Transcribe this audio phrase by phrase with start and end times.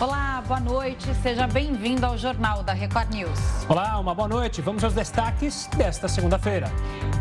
[0.00, 1.12] Olá, boa noite.
[1.22, 3.66] Seja bem-vindo ao Jornal da Record News.
[3.68, 4.62] Olá, uma boa noite.
[4.62, 6.70] Vamos aos destaques desta segunda-feira.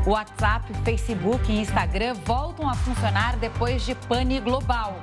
[0.06, 4.94] WhatsApp, Facebook e Instagram voltam a funcionar depois de pane global.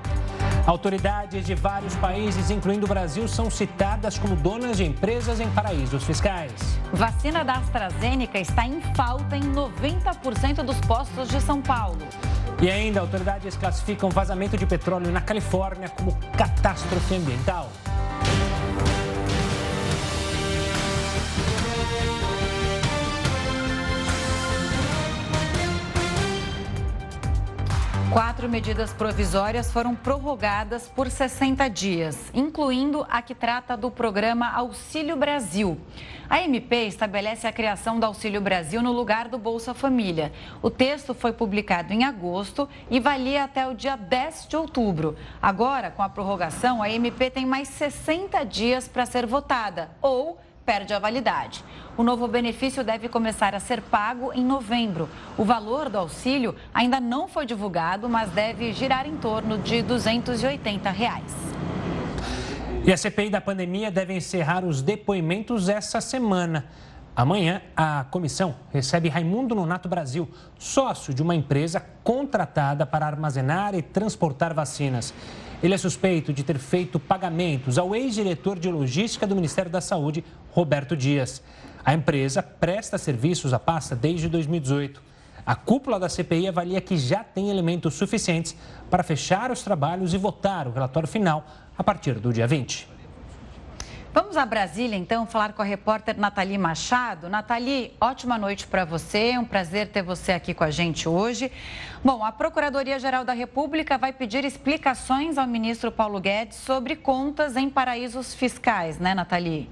[0.64, 6.04] Autoridades de vários países, incluindo o Brasil, são citadas como donas de empresas em paraísos
[6.04, 6.52] fiscais.
[6.92, 12.06] Vacina da AstraZeneca está em falta em 90% dos postos de São Paulo.
[12.62, 17.68] E ainda, autoridades classificam vazamento de petróleo na Califórnia como catástrofe ambiental.
[28.14, 35.16] Quatro medidas provisórias foram prorrogadas por 60 dias, incluindo a que trata do programa Auxílio
[35.16, 35.76] Brasil.
[36.30, 40.32] A MP estabelece a criação do Auxílio Brasil no lugar do Bolsa Família.
[40.62, 45.16] O texto foi publicado em agosto e valia até o dia 10 de outubro.
[45.42, 50.94] Agora, com a prorrogação, a MP tem mais 60 dias para ser votada ou perde
[50.94, 51.64] a validade.
[51.96, 55.08] O novo benefício deve começar a ser pago em novembro.
[55.36, 60.90] O valor do auxílio ainda não foi divulgado, mas deve girar em torno de 280
[60.90, 61.32] reais.
[62.84, 66.66] E a CPI da pandemia deve encerrar os depoimentos essa semana.
[67.16, 73.80] Amanhã, a comissão recebe Raimundo Nonato Brasil, sócio de uma empresa contratada para armazenar e
[73.80, 75.14] transportar vacinas.
[75.64, 80.22] Ele é suspeito de ter feito pagamentos ao ex-diretor de logística do Ministério da Saúde,
[80.50, 81.42] Roberto Dias.
[81.82, 85.00] A empresa presta serviços à pasta desde 2018.
[85.46, 88.54] A cúpula da CPI avalia que já tem elementos suficientes
[88.90, 91.46] para fechar os trabalhos e votar o relatório final
[91.78, 92.93] a partir do dia 20.
[94.14, 97.28] Vamos a Brasília, então, falar com a repórter Nathalie Machado.
[97.28, 99.30] Nathalie, ótima noite para você.
[99.30, 101.50] É um prazer ter você aqui com a gente hoje.
[102.04, 107.68] Bom, a Procuradoria-Geral da República vai pedir explicações ao ministro Paulo Guedes sobre contas em
[107.68, 109.68] paraísos fiscais, né, Nathalie?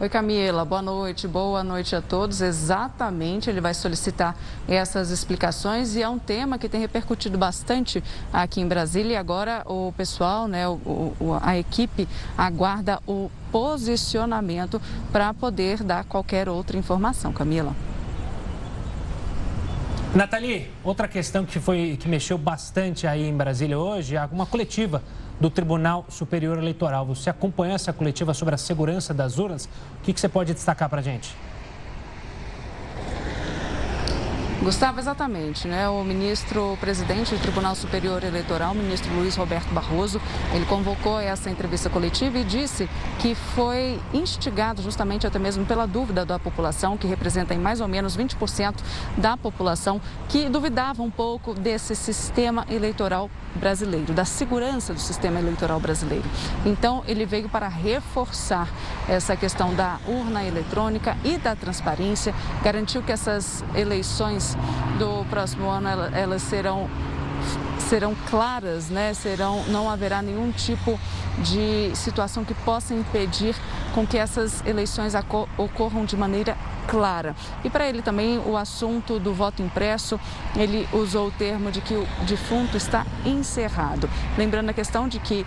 [0.00, 2.40] Oi, Camila, boa noite, boa noite a todos.
[2.40, 4.36] Exatamente, ele vai solicitar
[4.68, 8.00] essas explicações e é um tema que tem repercutido bastante
[8.32, 9.14] aqui em Brasília.
[9.14, 10.78] E agora o pessoal, né, o,
[11.18, 12.06] o, a equipe
[12.36, 14.80] aguarda o posicionamento
[15.10, 17.32] para poder dar qualquer outra informação.
[17.32, 17.74] Camila.
[20.14, 25.02] Nathalie, outra questão que foi que mexeu bastante aí em Brasília hoje é uma coletiva
[25.40, 27.06] do Tribunal Superior Eleitoral.
[27.06, 29.66] Você acompanhou essa coletiva sobre a segurança das urnas?
[30.00, 31.34] O que, que você pode destacar para a gente?
[34.60, 35.88] Gustavo, exatamente, né?
[35.88, 40.20] O ministro presidente do Tribunal Superior Eleitoral, ministro Luiz Roberto Barroso,
[40.52, 46.24] ele convocou essa entrevista coletiva e disse que foi instigado justamente até mesmo pela dúvida
[46.24, 48.74] da população, que representa em mais ou menos 20%
[49.16, 55.78] da população, que duvidava um pouco desse sistema eleitoral brasileiro, da segurança do sistema eleitoral
[55.78, 56.24] brasileiro.
[56.66, 58.68] Então, ele veio para reforçar
[59.08, 64.47] essa questão da urna eletrônica e da transparência, garantiu que essas eleições
[64.98, 66.88] do próximo ano elas serão
[67.88, 69.14] serão claras, né?
[69.14, 70.98] Serão, não haverá nenhum tipo
[71.38, 73.54] de situação que possa impedir
[73.94, 75.14] com que essas eleições
[75.56, 77.34] ocorram de maneira clara.
[77.64, 80.20] E para ele também o assunto do voto impresso,
[80.56, 84.08] ele usou o termo de que o defunto está encerrado.
[84.36, 85.46] Lembrando a questão de que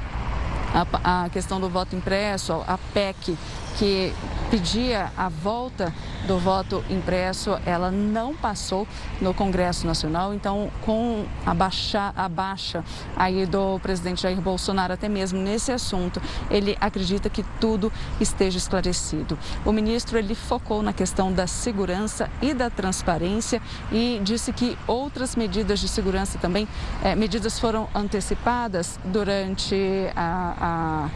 [0.74, 3.38] a, a questão do voto impresso, a PEC,
[3.78, 4.14] que
[4.50, 5.94] pedia a volta
[6.28, 8.88] do voto impresso, ela não passou
[9.20, 10.34] no Congresso Nacional.
[10.34, 12.84] Então, com a baixa, a baixa
[13.16, 19.38] aí do presidente Jair Bolsonaro, até mesmo nesse assunto, ele acredita que tudo esteja esclarecido.
[19.66, 23.62] O ministro ele focou na questão da segurança e da transparência
[23.92, 26.68] e disse que outras medidas de segurança também,
[27.04, 29.76] é, medidas foram antecipadas durante
[30.16, 31.10] a, a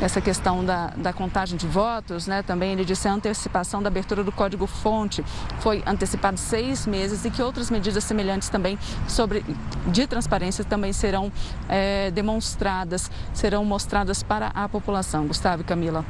[0.00, 1.95] essa questão da, da contagem de votos,
[2.26, 2.42] né?
[2.42, 5.24] Também ele disse a antecipação da abertura do código-fonte
[5.60, 9.44] foi antecipado seis meses e que outras medidas semelhantes também sobre
[9.86, 11.32] de transparência também serão
[11.68, 15.26] é, demonstradas, serão mostradas para a população.
[15.26, 16.04] Gustavo e Camila.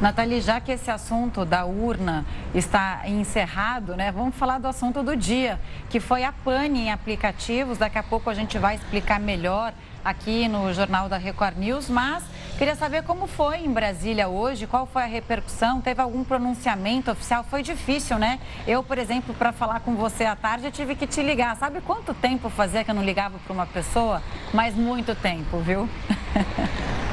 [0.00, 5.16] Nathalie, já que esse assunto da urna está encerrado, né, vamos falar do assunto do
[5.16, 5.58] dia,
[5.88, 7.78] que foi a pane em aplicativos.
[7.78, 9.72] Daqui a pouco a gente vai explicar melhor
[10.04, 12.22] aqui no Jornal da Record News, mas
[12.58, 17.44] queria saber como foi em Brasília hoje, qual foi a repercussão, teve algum pronunciamento oficial?
[17.44, 18.40] Foi difícil, né?
[18.66, 21.56] Eu, por exemplo, para falar com você à tarde, eu tive que te ligar.
[21.56, 24.22] Sabe quanto tempo fazia que eu não ligava para uma pessoa?
[24.52, 25.88] Mas muito tempo, viu?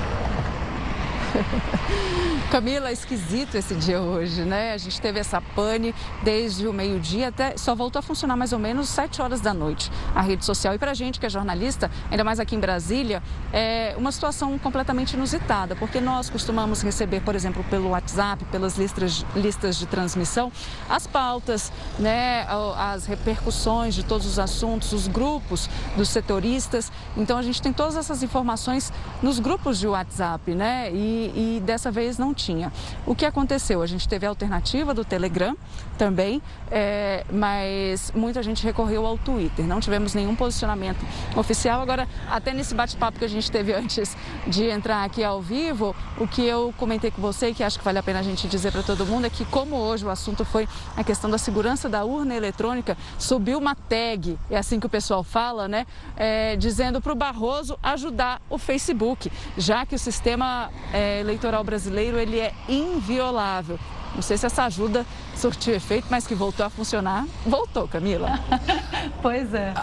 [2.52, 4.74] Camila, esquisito esse dia hoje, né?
[4.74, 8.60] A gente teve essa pane desde o meio-dia até só voltou a funcionar mais ou
[8.60, 10.74] menos 7 horas da noite a rede social.
[10.74, 13.24] E para a gente que é jornalista, ainda mais aqui em Brasília,
[13.54, 19.26] é uma situação completamente inusitada, porque nós costumamos receber, por exemplo, pelo WhatsApp, pelas listas,
[19.36, 20.52] listas de transmissão,
[20.90, 22.46] as pautas, né,
[22.78, 26.92] as repercussões de todos os assuntos, os grupos dos setoristas.
[27.16, 28.92] Então a gente tem todas essas informações
[29.22, 30.92] nos grupos de WhatsApp, né?
[30.92, 32.72] E, e dessa vez não tinha.
[33.06, 33.82] O que aconteceu?
[33.82, 35.56] A gente teve a alternativa do Telegram
[35.98, 36.42] também,
[36.72, 39.66] é, mas muita gente recorreu ao Twitter.
[39.66, 41.82] Não tivemos nenhum posicionamento oficial.
[41.82, 44.16] Agora, até nesse bate-papo que a gente teve antes
[44.48, 48.00] de entrar aqui ao vivo, o que eu comentei com você, que acho que vale
[48.00, 50.68] a pena a gente dizer para todo mundo, é que como hoje o assunto foi
[50.96, 55.24] a questão da segurança da urna eletrônica, subiu uma tag, é assim que o pessoal
[55.24, 55.86] fala, né?
[56.16, 62.18] É, dizendo para o Barroso ajudar o Facebook, já que o sistema é, eleitoral brasileiro
[62.18, 63.78] ele é inviolável.
[64.14, 65.06] Não sei se essa ajuda
[65.36, 68.40] surtiu efeito, mas que voltou a funcionar, voltou, Camila.
[69.22, 69.74] pois é.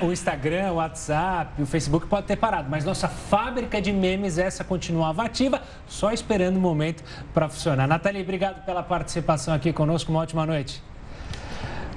[0.00, 4.64] O Instagram, o WhatsApp, o Facebook pode ter parado, mas nossa fábrica de memes, essa
[4.64, 7.04] continuava ativa, só esperando o momento
[7.34, 7.86] para funcionar.
[7.86, 10.10] Nathalie, obrigado pela participação aqui conosco.
[10.10, 10.82] Uma ótima noite.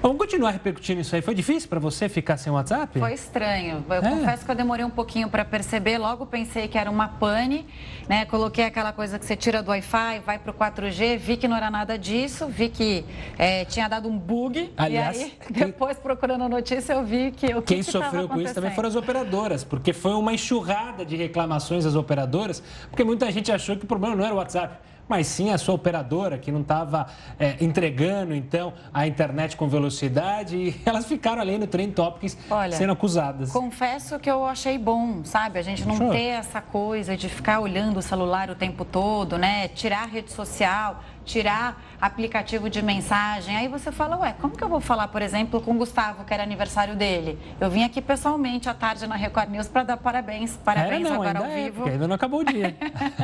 [0.01, 1.21] Vamos continuar repercutindo isso aí.
[1.21, 2.99] Foi difícil para você ficar sem WhatsApp?
[2.99, 3.83] Foi estranho.
[3.89, 4.01] Eu é.
[4.01, 5.97] confesso que eu demorei um pouquinho para perceber.
[5.97, 7.65] Logo pensei que era uma pane,
[8.07, 8.25] né?
[8.25, 11.57] Coloquei aquela coisa que você tira do Wi-Fi, vai para o 4G, vi que não
[11.57, 13.03] era nada disso, vi que
[13.39, 14.71] é, tinha dado um bug.
[14.77, 18.27] Aliás, e aí, depois procurando a notícia, eu vi que o que Quem que sofreu
[18.27, 23.03] com isso também foram as operadoras, porque foi uma enxurrada de reclamações das operadoras, porque
[23.03, 24.77] muita gente achou que o problema não era o WhatsApp
[25.07, 27.07] mas sim a sua operadora que não estava
[27.39, 32.75] é, entregando então a internet com velocidade e elas ficaram ali no Trend Topics Olha,
[32.75, 33.51] sendo acusadas.
[33.51, 35.59] Confesso que eu achei bom, sabe?
[35.59, 36.11] A gente não Show.
[36.11, 39.67] ter essa coisa de ficar olhando o celular o tempo todo, né?
[39.69, 43.55] Tirar a rede social tirar aplicativo de mensagem.
[43.55, 46.33] Aí você fala, ué, como que eu vou falar, por exemplo, com o Gustavo, que
[46.33, 47.37] era aniversário dele?
[47.59, 50.57] Eu vim aqui pessoalmente à tarde na Record News para dar parabéns.
[50.63, 51.85] Parabéns é, não, agora ao é, vivo.
[51.85, 52.75] ainda não acabou o dia.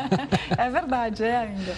[0.58, 1.76] é verdade, é ainda.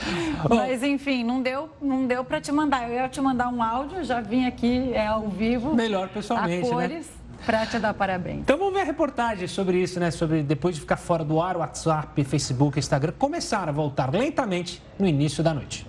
[0.49, 2.89] Bom, Mas enfim, não deu, não deu para te mandar.
[2.89, 5.75] Eu ia te mandar um áudio, já vim aqui é, ao vivo.
[5.75, 6.87] Melhor pessoalmente, a né?
[6.87, 7.05] cores.
[7.07, 7.25] né?
[7.45, 8.39] Pra te dar parabéns.
[8.39, 10.09] Então vamos ver a reportagem sobre isso, né?
[10.09, 15.05] Sobre depois de ficar fora do ar, WhatsApp, Facebook, Instagram começaram a voltar lentamente no
[15.05, 15.85] início da noite.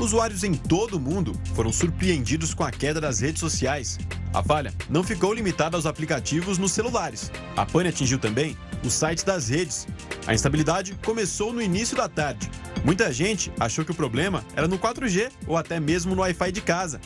[0.00, 3.98] Usuários em todo o mundo foram surpreendidos com a queda das redes sociais.
[4.32, 7.30] A falha não ficou limitada aos aplicativos nos celulares.
[7.56, 9.86] A pane atingiu também os sites das redes.
[10.26, 12.50] A instabilidade começou no início da tarde.
[12.84, 16.60] Muita gente achou que o problema era no 4G ou até mesmo no Wi-Fi de
[16.60, 17.00] casa.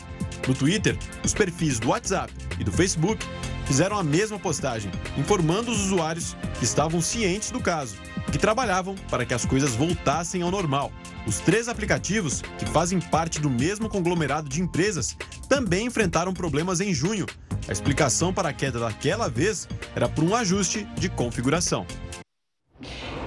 [0.47, 3.25] No Twitter, os perfis do WhatsApp e do Facebook
[3.65, 7.97] fizeram a mesma postagem, informando os usuários que estavam cientes do caso
[8.27, 10.91] e que trabalhavam para que as coisas voltassem ao normal.
[11.27, 15.17] Os três aplicativos, que fazem parte do mesmo conglomerado de empresas,
[15.49, 17.27] também enfrentaram problemas em junho.
[17.69, 21.87] A explicação para a queda daquela vez era por um ajuste de configuração.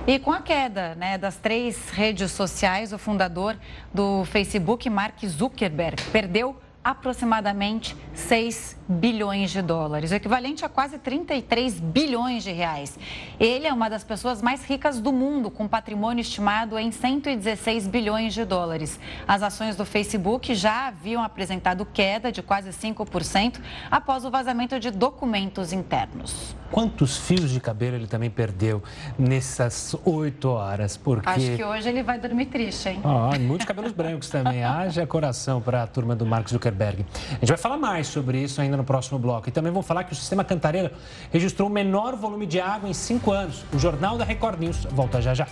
[0.08, 3.56] E com a queda né, das três redes sociais, o fundador
[3.94, 11.80] do Facebook, Mark Zuckerberg, perdeu aproximadamente 6 bilhões de dólares, o equivalente a quase 33
[11.80, 12.98] bilhões de reais.
[13.40, 18.34] Ele é uma das pessoas mais ricas do mundo, com patrimônio estimado em 116 bilhões
[18.34, 19.00] de dólares.
[19.28, 24.92] As ações do Facebook já haviam apresentado queda de quase 5% após o vazamento de
[24.92, 26.56] documentos internos.
[26.72, 28.82] Quantos fios de cabelo ele também perdeu
[29.20, 30.96] nessas oito horas?
[30.96, 31.28] Porque...
[31.28, 33.02] Acho que hoje ele vai dormir triste, hein?
[33.04, 34.64] Oh, muitos cabelos brancos também.
[34.64, 37.06] Haja coração para a turma do Marcos Zuckerberg.
[37.30, 39.50] A gente vai falar mais sobre isso ainda no próximo bloco.
[39.50, 40.92] E também vou falar que o sistema Cantareira
[41.32, 43.64] registrou o menor volume de água em cinco anos.
[43.74, 45.48] O Jornal da Record News volta já já.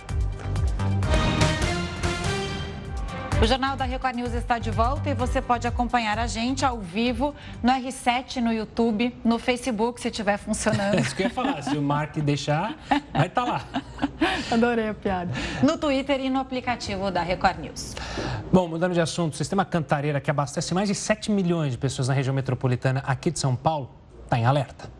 [3.42, 6.78] O Jornal da Record News está de volta e você pode acompanhar a gente ao
[6.78, 11.00] vivo no R7, no YouTube, no Facebook, se estiver funcionando.
[11.00, 12.78] Isso que eu ia falar, se o Mark deixar,
[13.10, 13.64] vai estar tá lá.
[14.52, 15.32] Adorei a piada.
[15.62, 17.94] No Twitter e no aplicativo da Record News.
[18.52, 22.08] Bom, mudando de assunto, o sistema Cantareira, que abastece mais de 7 milhões de pessoas
[22.08, 23.90] na região metropolitana aqui de São Paulo,
[24.22, 24.90] está em alerta.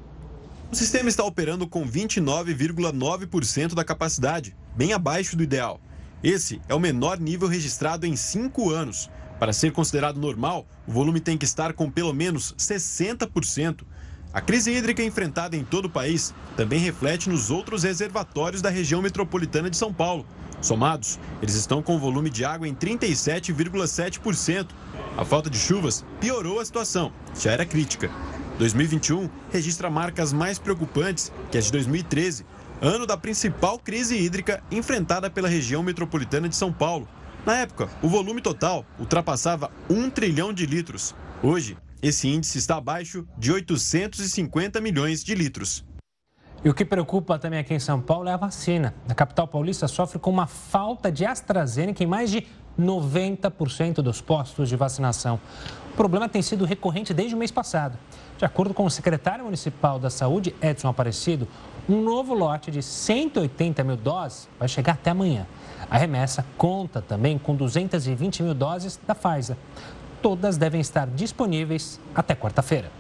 [0.73, 5.78] O sistema está operando com 29,9% da capacidade, bem abaixo do ideal.
[6.22, 9.10] Esse é o menor nível registrado em cinco anos.
[9.38, 13.84] Para ser considerado normal, o volume tem que estar com pelo menos 60%.
[14.30, 19.00] A crise hídrica enfrentada em todo o país também reflete nos outros reservatórios da região
[19.00, 20.26] metropolitana de São Paulo.
[20.60, 24.68] Somados, eles estão com volume de água em 37,7%.
[25.16, 28.10] A falta de chuvas piorou a situação, já era crítica.
[28.58, 32.44] 2021 registra marcas mais preocupantes que as de 2013,
[32.82, 37.06] ano da principal crise hídrica enfrentada pela região metropolitana de São Paulo.
[37.44, 41.14] Na época, o volume total ultrapassava 1 trilhão de litros.
[41.42, 45.84] Hoje, esse índice está abaixo de 850 milhões de litros.
[46.62, 48.94] E o que preocupa também aqui em São Paulo é a vacina.
[49.08, 52.46] A capital paulista sofre com uma falta de AstraZeneca em mais de
[52.78, 55.40] 90% dos postos de vacinação.
[55.92, 57.99] O problema tem sido recorrente desde o mês passado.
[58.38, 61.49] De acordo com o secretário municipal da Saúde, Edson Aparecido,
[61.88, 65.46] um novo lote de 180 mil doses vai chegar até amanhã.
[65.90, 69.56] A remessa conta também com 220 mil doses da Pfizer.
[70.22, 72.90] Todas devem estar disponíveis até quarta-feira.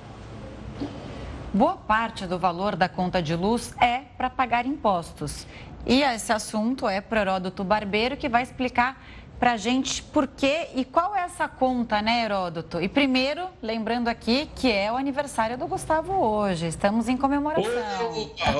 [1.52, 5.46] Boa parte do valor da conta de luz é para pagar impostos.
[5.84, 9.02] E esse assunto é para Heródoto Barbeiro, que vai explicar
[9.40, 12.78] para a gente por quê e qual é essa conta, né, Heródoto?
[12.78, 17.72] E primeiro, lembrando aqui que é o aniversário do Gustavo hoje, estamos em comemoração.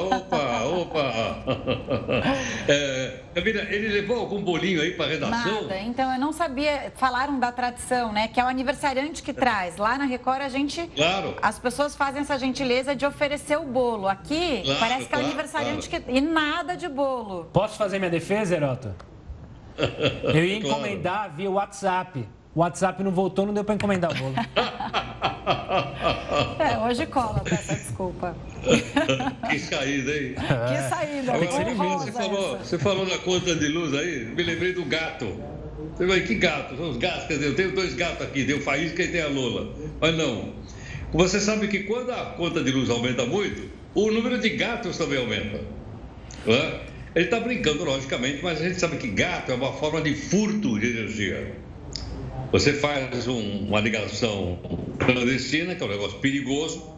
[0.07, 1.13] Opa, opa, opa!
[2.67, 5.63] é, ele levou algum bolinho aí para a redação?
[5.63, 9.77] Nada, então eu não sabia, falaram da tradição, né, que é o aniversariante que traz.
[9.77, 11.37] Lá na Record a gente, claro.
[11.43, 14.09] as pessoas fazem essa gentileza de oferecer o bolo.
[14.09, 16.05] Aqui claro, parece que é o aniversariante claro.
[16.07, 16.13] que...
[16.13, 17.51] E nada de bolo.
[17.53, 19.10] Posso fazer minha defesa, Heródoto?
[20.35, 21.33] Eu ia encomendar claro.
[21.37, 22.29] via WhatsApp.
[22.55, 24.35] O WhatsApp não voltou, não deu para encomendar o bolo.
[26.59, 28.37] É, hoje cola, peça desculpa.
[29.51, 30.35] que saída, hein?
[30.37, 30.73] É.
[30.73, 34.73] Que saída, Agora, você, você, falou, você falou na conta de luz aí, me lembrei
[34.73, 35.27] do gato.
[35.97, 36.77] Você vai, que gato?
[36.77, 39.23] São os gatos, quer dizer, eu tenho dois gatos aqui, tem o Faísca e tem
[39.23, 39.75] a Lola.
[40.01, 40.53] Mas não.
[41.13, 45.19] Você sabe que quando a conta de luz aumenta muito, o número de gatos também
[45.19, 45.61] aumenta.
[46.47, 46.81] É?
[47.15, 50.79] Ele está brincando, logicamente, mas a gente sabe que gato é uma forma de furto
[50.79, 51.55] de energia.
[52.53, 54.59] Você faz um, uma ligação
[54.99, 56.95] clandestina, que é um negócio perigoso.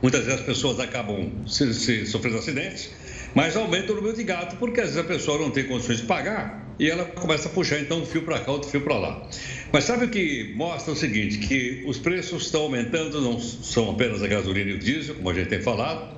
[0.00, 2.90] Muitas vezes as pessoas acabam se, se sofrendo acidentes,
[3.34, 6.06] mas aumenta o número de gato, porque às vezes a pessoa não tem condições de
[6.06, 9.28] pagar e ela começa a puxar então um fio para cá, outro fio para lá.
[9.72, 14.22] Mas sabe o que mostra o seguinte, que os preços estão aumentando, não são apenas
[14.22, 16.17] a gasolina e o diesel, como a gente tem falado,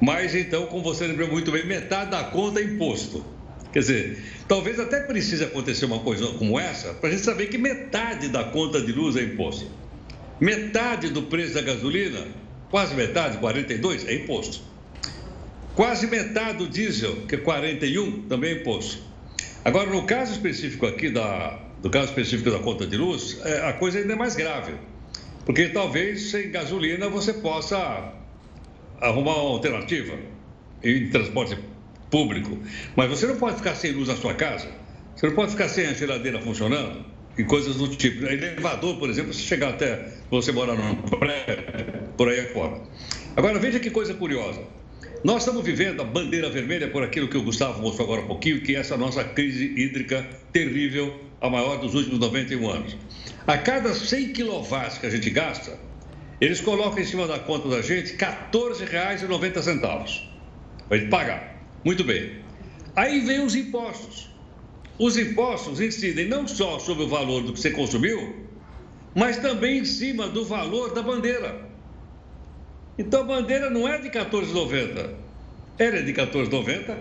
[0.00, 3.24] mas então, como você lembrou muito bem, metade da conta é imposto.
[3.72, 7.58] Quer dizer, talvez até precise acontecer uma coisa como essa para a gente saber que
[7.58, 9.70] metade da conta de luz é imposto.
[10.40, 12.26] Metade do preço da gasolina,
[12.70, 14.60] quase metade, 42, é imposto.
[15.74, 19.02] Quase metade do diesel, que é 41, também é imposto.
[19.64, 23.72] Agora, no caso específico aqui da, do caso específico da conta de luz, é, a
[23.72, 24.72] coisa ainda é mais grave.
[25.44, 28.12] Porque talvez sem gasolina você possa
[29.00, 30.14] arrumar uma alternativa
[30.82, 31.58] em transporte
[32.10, 32.58] público.
[32.94, 34.68] Mas você não pode ficar sem luz na sua casa.
[35.14, 37.04] Você não pode ficar sem a geladeira funcionando
[37.38, 38.24] e coisas do tipo.
[38.24, 41.64] Elevador, por exemplo, se chegar até você morar num prédio,
[42.16, 42.80] por aí fora.
[43.36, 44.60] Agora, veja que coisa curiosa.
[45.24, 48.60] Nós estamos vivendo a bandeira vermelha por aquilo que o Gustavo mostrou agora um pouquinho,
[48.60, 52.96] que é essa nossa crise hídrica terrível, a maior dos últimos 91 anos.
[53.46, 55.78] A cada 100 quilowatts que a gente gasta,
[56.40, 60.22] eles colocam em cima da conta da gente R$ 14,90
[60.88, 61.62] para gente pagar.
[61.84, 62.40] Muito bem.
[62.94, 64.30] Aí vem os impostos.
[64.98, 68.34] Os impostos incidem não só sobre o valor do que você consumiu,
[69.14, 71.66] mas também em cima do valor da bandeira.
[72.98, 75.14] Então a bandeira não é de 14,90.
[75.78, 76.96] Ela é de 14,90,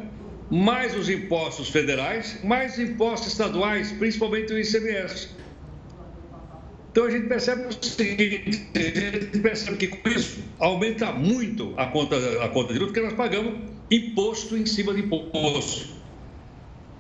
[0.49, 5.29] mais os impostos federais, mais impostos estaduais, principalmente o ICMS.
[6.95, 11.87] Então a gente percebe o seguinte, a gente percebe que com isso aumenta muito a
[11.87, 13.53] conta, a conta de luz, porque nós pagamos
[13.91, 15.89] imposto em cima de imposto.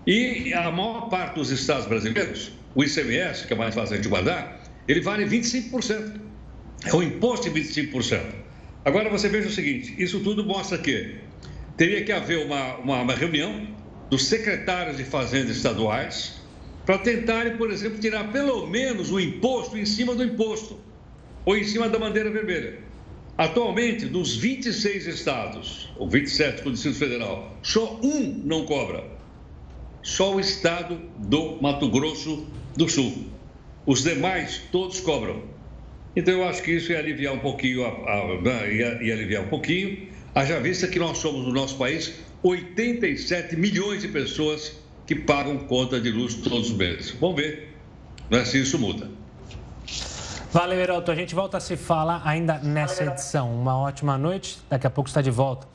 [0.05, 4.61] E a maior parte dos estados brasileiros, o ICMS, que é mais fácil gente guardar,
[4.85, 6.19] ele vale 25%.
[6.83, 8.21] É um imposto de 25%.
[8.83, 11.21] Agora você veja o seguinte, isso tudo mostra que
[11.77, 13.65] teria que haver uma, uma, uma reunião
[14.09, 16.44] dos secretários de fazendas estaduais,
[16.85, 20.79] para tentarem, por exemplo, tirar pelo menos o imposto em cima do imposto,
[21.43, 22.79] ou em cima da bandeira vermelha.
[23.37, 29.03] Atualmente, dos 26 estados, ou 27 do Distrito Federal, só um não cobra.
[30.01, 32.45] Só o estado do Mato Grosso
[32.77, 33.25] do Sul.
[33.85, 35.43] Os demais, todos cobram.
[36.15, 39.49] Então, eu acho que isso ia aliviar um pouquinho, a, a, ia, ia aliviar um
[39.49, 45.57] pouquinho, haja vista que nós somos, no nosso país, 87 milhões de pessoas que pagam
[45.59, 47.11] conta de luz todos os meses.
[47.19, 47.75] Vamos ver
[48.29, 49.09] né, se isso muda.
[50.51, 51.11] Valeu, Heroto.
[51.11, 53.53] A gente volta a se falar ainda nessa edição.
[53.53, 54.57] Uma ótima noite.
[54.69, 55.67] Daqui a pouco está de volta.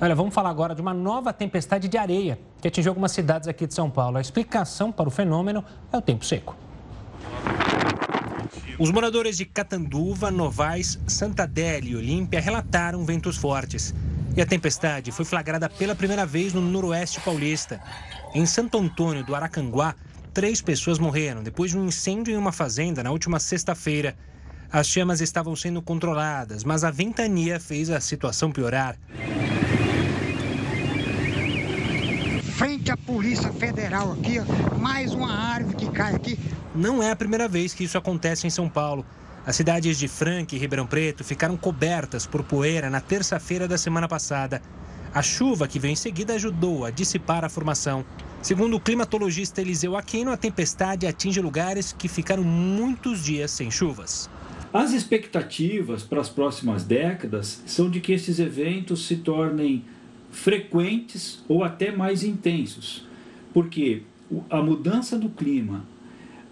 [0.00, 3.66] Olha, vamos falar agora de uma nova tempestade de areia que atingiu algumas cidades aqui
[3.66, 4.16] de São Paulo.
[4.16, 6.56] A explicação para o fenômeno é o tempo seco.
[8.78, 13.92] Os moradores de Catanduva, Novais, Santa Adélia e Olímpia relataram ventos fortes.
[14.36, 17.80] E a tempestade foi flagrada pela primeira vez no noroeste paulista.
[18.38, 19.96] Em Santo Antônio do Aracanguá,
[20.32, 24.16] três pessoas morreram depois de um incêndio em uma fazenda na última sexta-feira.
[24.70, 28.96] As chamas estavam sendo controladas, mas a ventania fez a situação piorar.
[32.56, 36.38] Frente à Polícia Federal aqui, ó, mais uma árvore que cai aqui.
[36.72, 39.04] Não é a primeira vez que isso acontece em São Paulo.
[39.44, 44.06] As cidades de Franca e Ribeirão Preto ficaram cobertas por poeira na terça-feira da semana
[44.06, 44.62] passada.
[45.14, 48.04] A chuva que veio em seguida ajudou a dissipar a formação.
[48.42, 54.28] Segundo o climatologista Eliseu Aquino, a tempestade atinge lugares que ficaram muitos dias sem chuvas.
[54.72, 59.84] As expectativas para as próximas décadas são de que esses eventos se tornem
[60.30, 63.06] frequentes ou até mais intensos,
[63.54, 64.02] porque
[64.50, 65.84] a mudança do clima,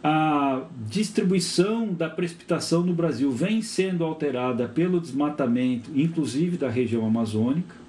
[0.03, 7.86] a distribuição da precipitação no Brasil vem sendo alterada pelo desmatamento, inclusive da região amazônica,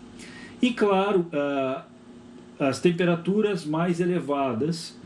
[0.62, 1.28] e claro,
[2.60, 4.98] as temperaturas mais elevadas,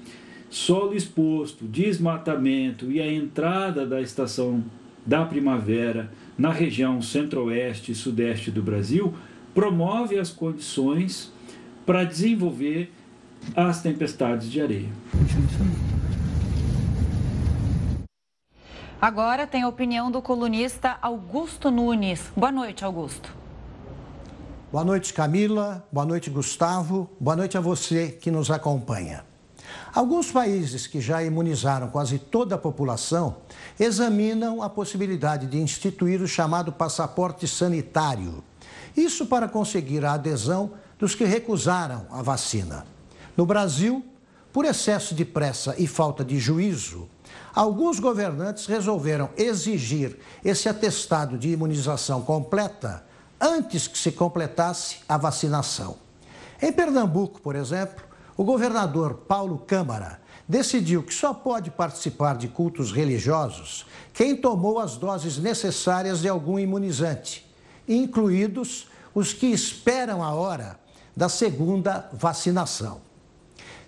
[0.50, 4.64] solo exposto, desmatamento e a entrada da estação
[5.06, 9.14] da primavera na região centro-oeste e sudeste do Brasil
[9.54, 11.32] promove as condições
[11.86, 12.92] para desenvolver
[13.56, 14.90] as tempestades de areia.
[19.02, 22.32] Agora tem a opinião do colunista Augusto Nunes.
[22.38, 23.41] Boa noite, Augusto.
[24.72, 25.86] Boa noite, Camila.
[25.92, 27.10] Boa noite, Gustavo.
[27.20, 29.26] Boa noite a você que nos acompanha.
[29.94, 33.36] Alguns países que já imunizaram quase toda a população
[33.78, 38.42] examinam a possibilidade de instituir o chamado passaporte sanitário.
[38.96, 42.86] Isso para conseguir a adesão dos que recusaram a vacina.
[43.36, 44.02] No Brasil,
[44.54, 47.10] por excesso de pressa e falta de juízo,
[47.54, 53.11] alguns governantes resolveram exigir esse atestado de imunização completa
[53.42, 55.98] antes que se completasse a vacinação.
[56.62, 58.04] Em Pernambuco, por exemplo,
[58.38, 64.96] o governador Paulo Câmara decidiu que só pode participar de cultos religiosos quem tomou as
[64.96, 67.50] doses necessárias de algum imunizante,
[67.88, 70.80] incluídos os que esperam a hora
[71.16, 73.02] da segunda vacinação.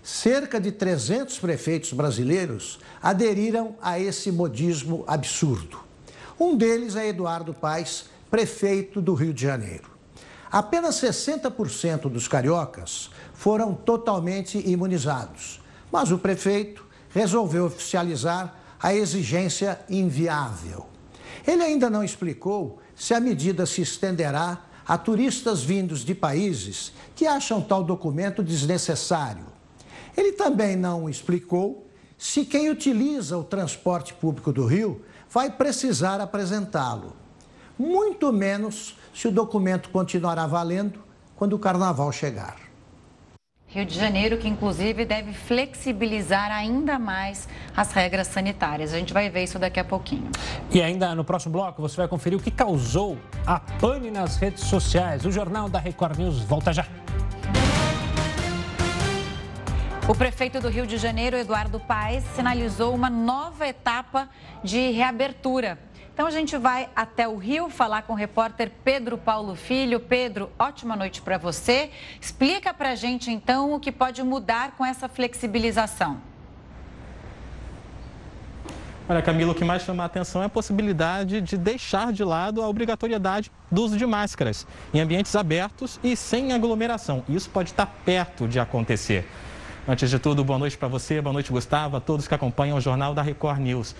[0.02, 5.80] Cerca de 300 prefeitos brasileiros aderiram a esse modismo absurdo.
[6.38, 9.88] Um deles é Eduardo Paes, prefeito do Rio de Janeiro.
[10.50, 15.60] Apenas 60% dos cariocas foram totalmente imunizados.
[15.92, 20.84] Mas o prefeito resolveu oficializar a exigência inviável.
[21.46, 27.28] Ele ainda não explicou se a medida se estenderá a turistas vindos de países que
[27.28, 29.46] acham tal documento desnecessário.
[30.16, 31.86] Ele também não explicou
[32.18, 37.22] se quem utiliza o transporte público do Rio vai precisar apresentá-lo.
[37.78, 41.02] Muito menos se o documento continuará valendo
[41.36, 42.56] quando o carnaval chegar.
[43.66, 48.94] Rio de Janeiro, que inclusive deve flexibilizar ainda mais as regras sanitárias.
[48.94, 50.30] A gente vai ver isso daqui a pouquinho.
[50.70, 54.62] E ainda no próximo bloco você vai conferir o que causou a pane nas redes
[54.62, 55.24] sociais.
[55.24, 56.86] O Jornal da Record News volta já.
[60.06, 64.28] O prefeito do Rio de Janeiro, Eduardo Paes, sinalizou uma nova etapa
[64.62, 65.78] de reabertura.
[66.14, 69.98] Então a gente vai até o Rio falar com o repórter Pedro Paulo Filho.
[69.98, 71.90] Pedro, ótima noite para você.
[72.20, 76.18] Explica para a gente então o que pode mudar com essa flexibilização.
[79.08, 82.62] Olha, Camila, o que mais chama a atenção é a possibilidade de deixar de lado
[82.62, 87.24] a obrigatoriedade do uso de máscaras em ambientes abertos e sem aglomeração.
[87.28, 89.28] Isso pode estar perto de acontecer.
[89.86, 92.80] Antes de tudo, boa noite para você, boa noite, Gustavo, a todos que acompanham o
[92.80, 93.94] Jornal da Record News.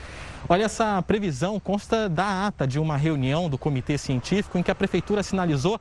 [0.46, 4.74] Olha, essa previsão consta da ata de uma reunião do Comitê Científico em que a
[4.74, 5.80] Prefeitura sinalizou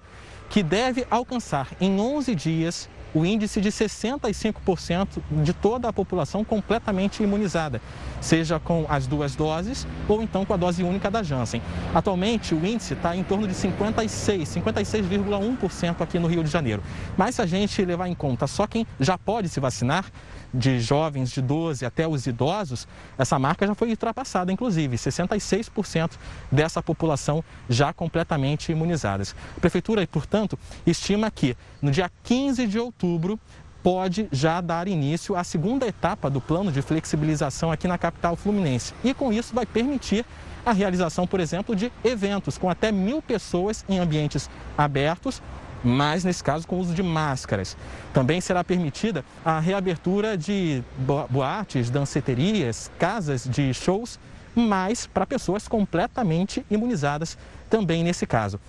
[0.50, 7.22] que deve alcançar em 11 dias o índice de 65% de toda a população completamente
[7.22, 7.82] imunizada,
[8.22, 11.62] seja com as duas doses ou então com a dose única da Janssen.
[11.94, 16.82] Atualmente, o índice está em torno de 56, 56,1% aqui no Rio de Janeiro.
[17.16, 20.06] Mas se a gente levar em conta só quem já pode se vacinar,
[20.54, 22.88] de jovens de 12 até os idosos,
[23.18, 26.12] essa marca já foi ultrapassada, inclusive, 66%
[26.52, 29.36] dessa população já completamente imunizadas.
[29.58, 33.40] A Prefeitura, portanto, estima que no dia 15 de outubro
[33.82, 38.94] pode já dar início à segunda etapa do plano de flexibilização aqui na capital fluminense.
[39.04, 40.26] E com isso vai permitir
[40.66, 45.42] a realização, por exemplo, de eventos com até mil pessoas em ambientes abertos
[45.84, 47.76] mas nesse caso com o uso de máscaras.
[48.14, 50.84] Também será permitida a reabertura de
[51.30, 54.20] boates, danceterias, casas de shows,
[54.56, 57.38] mas para pessoas completamente imunizadas
[57.70, 58.60] também nesse caso.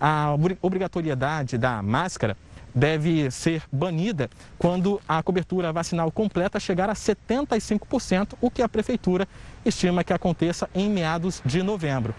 [0.00, 2.36] a obrigatoriedade da máscara
[2.74, 9.28] deve ser banida quando a cobertura vacinal completa chegar a 75%, o que a prefeitura
[9.64, 12.14] estima que aconteça em meados de novembro.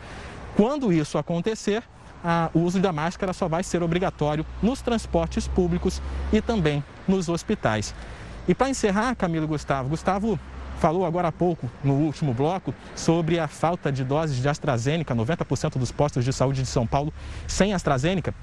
[0.56, 1.84] Quando isso acontecer,
[2.54, 7.94] o uso da máscara só vai ser obrigatório nos transportes públicos e também nos hospitais.
[8.48, 10.40] E para encerrar, Camilo Gustavo, Gustavo
[10.80, 15.78] falou agora há pouco, no último bloco, sobre a falta de doses de AstraZeneca, 90%
[15.78, 17.14] dos postos de saúde de São Paulo
[17.48, 18.34] sem AstraZeneca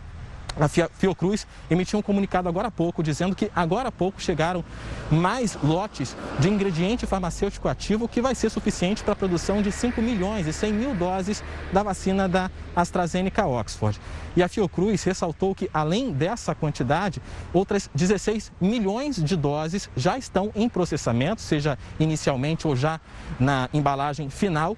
[0.58, 4.64] a Fiocruz emitiu um comunicado agora há pouco dizendo que agora há pouco chegaram
[5.10, 10.00] mais lotes de ingrediente farmacêutico ativo que vai ser suficiente para a produção de 5
[10.02, 13.98] milhões e 100 mil doses da vacina da AstraZeneca Oxford.
[14.36, 17.20] E a Fiocruz ressaltou que, além dessa quantidade,
[17.52, 23.00] outras 16 milhões de doses já estão em processamento, seja inicialmente ou já
[23.38, 24.76] na embalagem final,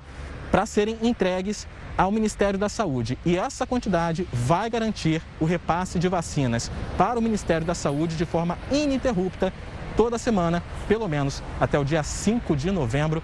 [0.51, 3.19] para serem entregues ao Ministério da Saúde.
[3.25, 8.25] E essa quantidade vai garantir o repasse de vacinas para o Ministério da Saúde de
[8.25, 9.53] forma ininterrupta
[9.97, 13.23] toda semana, pelo menos até o dia 5 de novembro.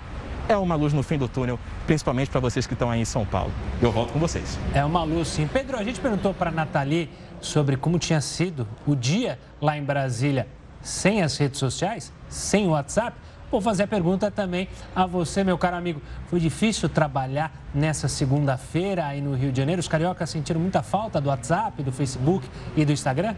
[0.48, 3.24] É uma luz no fim do túnel, principalmente para vocês que estão aí em São
[3.24, 3.52] Paulo.
[3.80, 4.58] Eu volto com vocês.
[4.74, 5.46] É uma luz, sim.
[5.46, 7.08] Pedro, a gente perguntou para a Nathalie
[7.40, 10.48] sobre como tinha sido o dia lá em Brasília
[10.82, 13.16] sem as redes sociais, sem o WhatsApp.
[13.50, 16.00] Vou fazer a pergunta também a você, meu caro amigo.
[16.28, 19.80] Foi difícil trabalhar nessa segunda-feira aí no Rio de Janeiro?
[19.80, 23.34] Os cariocas sentiram muita falta do WhatsApp, do Facebook e do Instagram?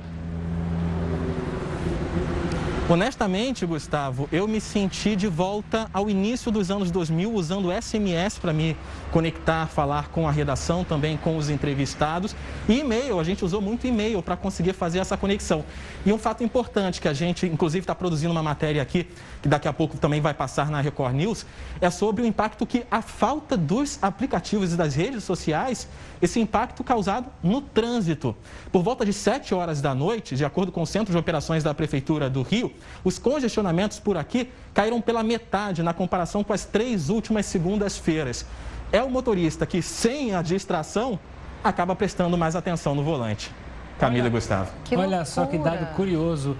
[2.92, 8.52] Honestamente, Gustavo, eu me senti de volta ao início dos anos 2000 usando SMS para
[8.52, 8.76] me
[9.10, 12.36] conectar, falar com a redação, também com os entrevistados.
[12.68, 15.64] E e-mail, a gente usou muito e-mail para conseguir fazer essa conexão.
[16.04, 19.08] E um fato importante que a gente, inclusive, está produzindo uma matéria aqui,
[19.40, 21.46] que daqui a pouco também vai passar na Record News,
[21.80, 25.88] é sobre o impacto que a falta dos aplicativos e das redes sociais,
[26.20, 28.36] esse impacto causado no trânsito.
[28.70, 31.72] Por volta de 7 horas da noite, de acordo com o Centro de Operações da
[31.72, 32.70] Prefeitura do Rio,
[33.04, 38.46] os congestionamentos por aqui caíram pela metade na comparação com as três últimas segundas-feiras.
[38.90, 41.18] É o motorista que, sem a distração,
[41.62, 43.50] acaba prestando mais atenção no volante.
[43.98, 44.70] Camila e Gustavo.
[44.84, 46.56] Que Olha só que dado curioso.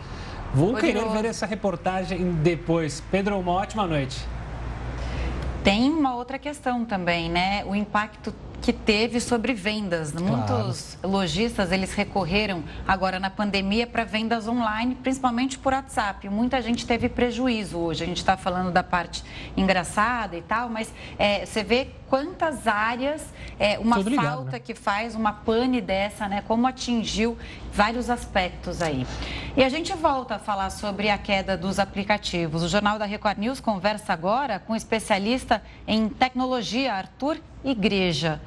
[0.55, 1.07] Vou curioso.
[1.07, 3.03] querer ver essa reportagem depois.
[3.11, 4.25] Pedro, uma ótima noite.
[5.65, 7.65] Tem uma outra questão também, né?
[7.65, 10.13] O impacto que teve sobre vendas.
[10.13, 10.25] Claro.
[10.25, 16.29] Muitos lojistas eles recorreram agora na pandemia para vendas online, principalmente por WhatsApp.
[16.29, 18.05] Muita gente teve prejuízo hoje.
[18.05, 19.25] A gente está falando da parte
[19.57, 23.25] engraçada e tal, mas é, você vê quantas áreas
[23.59, 24.59] é, uma Tudo falta ligado, né?
[24.59, 26.45] que faz uma pane dessa, né?
[26.47, 27.39] Como atingiu
[27.73, 29.07] vários aspectos aí.
[29.57, 32.63] E a gente volta a falar sobre a queda dos aplicativos.
[32.63, 38.43] O Jornal da Record News conversa agora com o especialista em tecnologia, Arthur Igreja.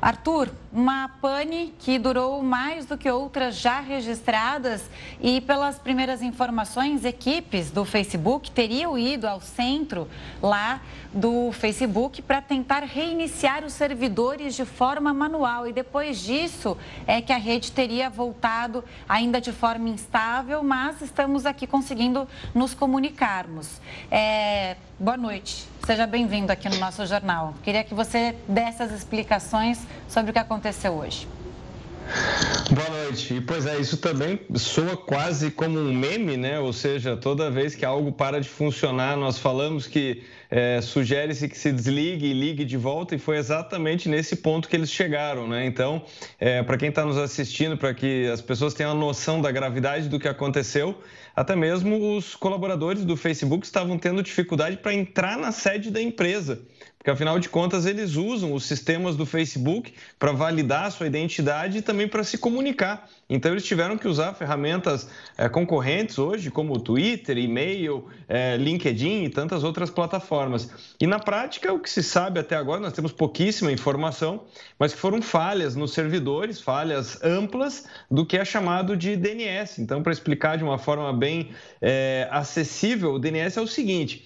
[0.00, 4.82] Arthur, uma pane que durou mais do que outras já registradas
[5.20, 10.08] e, pelas primeiras informações, equipes do Facebook teriam ido ao centro
[10.42, 10.80] lá
[11.12, 15.68] do Facebook para tentar reiniciar os servidores de forma manual.
[15.68, 21.44] E depois disso é que a rede teria voltado ainda de forma instável, mas estamos
[21.44, 23.80] aqui conseguindo nos comunicarmos.
[24.10, 24.76] É...
[24.98, 25.66] Boa noite.
[25.84, 27.54] Seja bem-vindo aqui no nosso jornal.
[27.64, 31.26] Queria que você desse as explicações sobre o que aconteceu hoje.
[32.70, 33.34] Boa noite.
[33.34, 36.58] E, pois é, isso também soa quase como um meme, né?
[36.60, 41.58] Ou seja, toda vez que algo para de funcionar, nós falamos que é, sugere-se que
[41.58, 45.66] se desligue e ligue de volta, e foi exatamente nesse ponto que eles chegaram, né?
[45.66, 46.02] Então,
[46.38, 50.08] é, para quem está nos assistindo, para que as pessoas tenham a noção da gravidade
[50.08, 50.96] do que aconteceu,
[51.34, 56.60] até mesmo os colaboradores do Facebook estavam tendo dificuldade para entrar na sede da empresa
[57.02, 61.78] porque afinal de contas eles usam os sistemas do Facebook para validar a sua identidade
[61.78, 63.10] e também para se comunicar.
[63.28, 69.28] Então eles tiveram que usar ferramentas é, concorrentes hoje, como Twitter, e-mail, é, LinkedIn e
[69.28, 70.70] tantas outras plataformas.
[71.00, 74.44] E na prática, o que se sabe até agora, nós temos pouquíssima informação,
[74.78, 79.80] mas que foram falhas nos servidores, falhas amplas do que é chamado de DNS.
[79.80, 84.24] Então, para explicar de uma forma bem é, acessível, o DNS é o seguinte: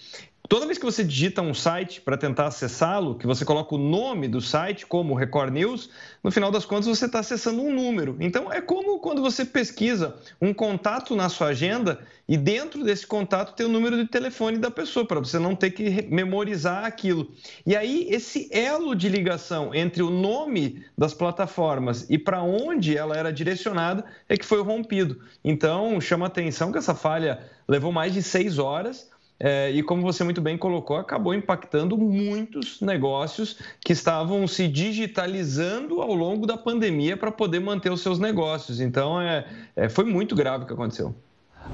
[0.48, 4.28] Toda vez que você digita um site para tentar acessá-lo, que você coloca o nome
[4.28, 5.90] do site, como Record News,
[6.22, 8.16] no final das contas você está acessando um número.
[8.20, 13.54] Então é como quando você pesquisa um contato na sua agenda e dentro desse contato
[13.56, 17.32] tem o número de telefone da pessoa, para você não ter que memorizar aquilo.
[17.64, 23.16] E aí esse elo de ligação entre o nome das plataformas e para onde ela
[23.16, 25.20] era direcionada é que foi rompido.
[25.44, 30.24] Então chama atenção que essa falha levou mais de seis horas é, e como você
[30.24, 37.16] muito bem colocou, acabou impactando muitos negócios que estavam se digitalizando ao longo da pandemia
[37.16, 38.80] para poder manter os seus negócios.
[38.80, 41.14] Então, é, é, foi muito grave o que aconteceu.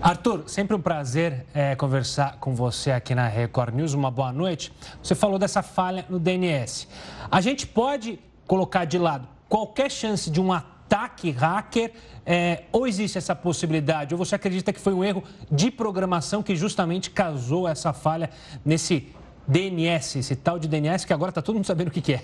[0.00, 3.92] Arthur, sempre um prazer é, conversar com você aqui na Record News.
[3.92, 4.72] Uma boa noite.
[5.02, 6.88] Você falou dessa falha no DNS.
[7.30, 10.71] A gente pode colocar de lado qualquer chance de um ataque
[11.30, 11.92] hacker
[12.24, 14.14] é, ou existe essa possibilidade?
[14.14, 18.30] Ou você acredita que foi um erro de programação que justamente causou essa falha
[18.64, 19.08] nesse
[19.46, 22.22] DNS, esse tal de DNS que agora está todo mundo sabendo o que, que é?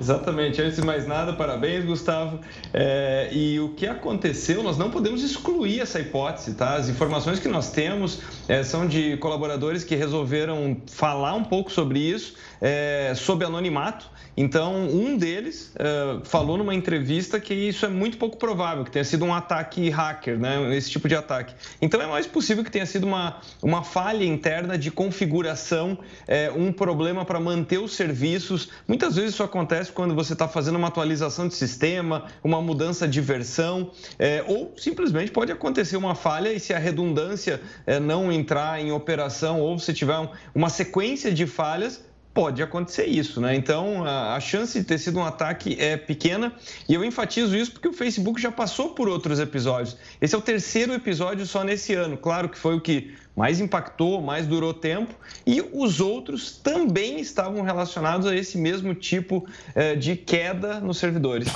[0.00, 0.60] Exatamente.
[0.60, 2.40] Antes de mais nada, parabéns, Gustavo.
[2.72, 6.74] É, e o que aconteceu, nós não podemos excluir essa hipótese, tá?
[6.74, 11.98] As informações que nós temos é, são de colaboradores que resolveram falar um pouco sobre
[11.98, 14.16] isso, é, sob anonimato.
[14.36, 19.04] Então, um deles uh, falou numa entrevista que isso é muito pouco provável, que tenha
[19.04, 20.76] sido um ataque hacker, né?
[20.76, 21.54] esse tipo de ataque.
[21.80, 25.96] Então, é mais possível que tenha sido uma, uma falha interna de configuração,
[26.28, 28.68] é, um problema para manter os serviços.
[28.86, 33.20] Muitas vezes isso acontece quando você está fazendo uma atualização de sistema, uma mudança de
[33.20, 38.80] versão, é, ou simplesmente pode acontecer uma falha e se a redundância é, não entrar
[38.80, 42.04] em operação ou se tiver um, uma sequência de falhas,
[42.36, 43.56] pode acontecer isso, né?
[43.56, 46.52] Então, a, chance de ter sido um ataque é pequena
[46.86, 49.96] e eu enfatizo isso porque o Facebook já passou por outros episódios.
[50.20, 52.14] Esse é o terceiro episódio só nesse ano.
[52.18, 55.14] Claro que foi o que mais impactou, mais durou tempo
[55.46, 61.48] e os outros também estavam relacionados a esse mesmo tipo eh, de queda nos servidores.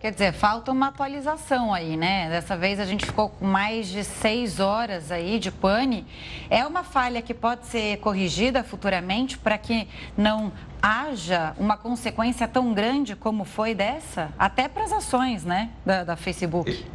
[0.00, 2.28] Quer dizer, falta uma atualização aí, né?
[2.30, 6.06] Dessa vez a gente ficou com mais de seis horas aí de pane.
[6.48, 12.72] É uma falha que pode ser corrigida futuramente para que não haja uma consequência tão
[12.72, 16.86] grande como foi dessa, até para as ações, né, da, da Facebook.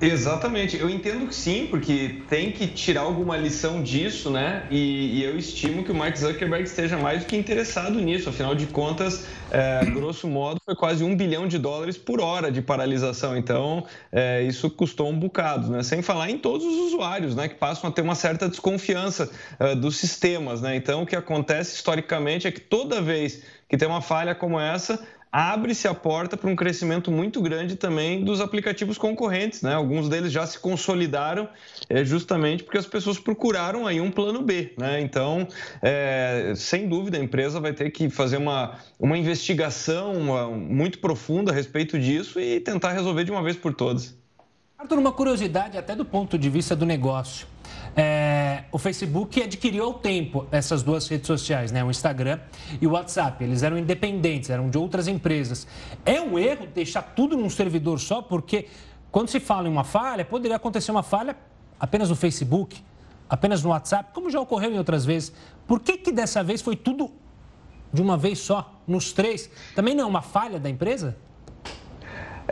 [0.00, 4.66] Exatamente, eu entendo que sim, porque tem que tirar alguma lição disso, né?
[4.70, 8.30] E, e eu estimo que o Mark Zuckerberg esteja mais do que interessado nisso.
[8.30, 12.62] Afinal de contas, é, grosso modo, foi quase um bilhão de dólares por hora de
[12.62, 13.36] paralisação.
[13.36, 15.82] Então, é, isso custou um bocado, né?
[15.82, 17.46] Sem falar em todos os usuários, né?
[17.48, 20.76] Que passam a ter uma certa desconfiança é, dos sistemas, né?
[20.76, 24.98] Então, o que acontece historicamente é que toda vez que tem uma falha como essa,
[25.32, 29.74] abre-se a porta para um crescimento muito grande também dos aplicativos concorrentes, né?
[29.74, 31.48] Alguns deles já se consolidaram
[31.88, 35.00] é, justamente porque as pessoas procuraram aí um plano B, né?
[35.00, 35.46] Então,
[35.80, 41.52] é, sem dúvida, a empresa vai ter que fazer uma, uma investigação uma, muito profunda
[41.52, 44.19] a respeito disso e tentar resolver de uma vez por todas.
[44.80, 47.46] Arthur, uma curiosidade até do ponto de vista do negócio.
[47.94, 51.84] É, o Facebook adquiriu ao tempo essas duas redes sociais, né?
[51.84, 52.40] o Instagram
[52.80, 53.44] e o WhatsApp.
[53.44, 55.66] Eles eram independentes, eram de outras empresas.
[56.02, 58.68] É um erro deixar tudo num servidor só, porque
[59.12, 61.36] quando se fala em uma falha, poderia acontecer uma falha
[61.78, 62.82] apenas no Facebook,
[63.28, 65.30] apenas no WhatsApp, como já ocorreu em outras vezes.
[65.66, 67.12] Por que, que dessa vez foi tudo
[67.92, 69.50] de uma vez só, nos três?
[69.74, 71.18] Também não é uma falha da empresa?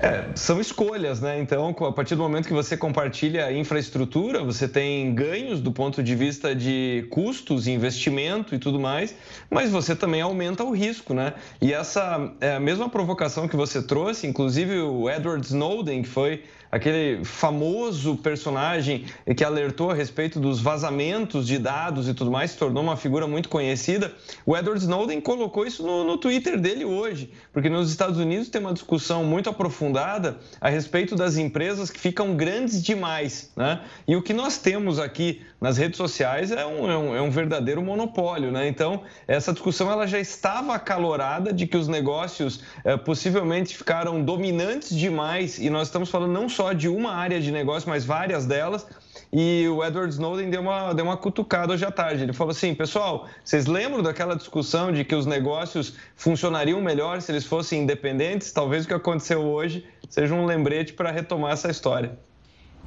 [0.01, 1.41] É, são escolhas, né?
[1.41, 6.03] Então, a partir do momento que você compartilha a infraestrutura, você tem ganhos do ponto
[6.03, 9.15] de vista de custos, investimento e tudo mais,
[9.51, 11.35] mas você também aumenta o risco, né?
[11.61, 16.45] E essa é a mesma provocação que você trouxe, inclusive o Edward Snowden, que foi
[16.71, 22.59] aquele famoso personagem que alertou a respeito dos vazamentos de dados e tudo mais, se
[22.59, 24.13] tornou uma figura muito conhecida.
[24.45, 28.61] O Edward Snowden colocou isso no, no Twitter dele hoje, porque nos Estados Unidos tem
[28.61, 33.51] uma discussão muito aprofundada a respeito das empresas que ficam grandes demais.
[33.57, 33.81] Né?
[34.07, 37.31] E o que nós temos aqui nas redes sociais é um, é um, é um
[37.31, 38.51] verdadeiro monopólio.
[38.51, 38.69] Né?
[38.69, 44.97] Então, essa discussão ela já estava acalorada de que os negócios é, possivelmente ficaram dominantes
[44.97, 48.85] demais, e nós estamos falando não só de uma área de negócio, mas várias delas.
[49.33, 52.25] E o Edward Snowden deu uma, deu uma cutucada hoje à tarde.
[52.25, 57.31] Ele falou assim: pessoal, vocês lembram daquela discussão de que os negócios funcionariam melhor se
[57.31, 58.51] eles fossem independentes?
[58.51, 62.19] Talvez o que aconteceu hoje seja um lembrete para retomar essa história.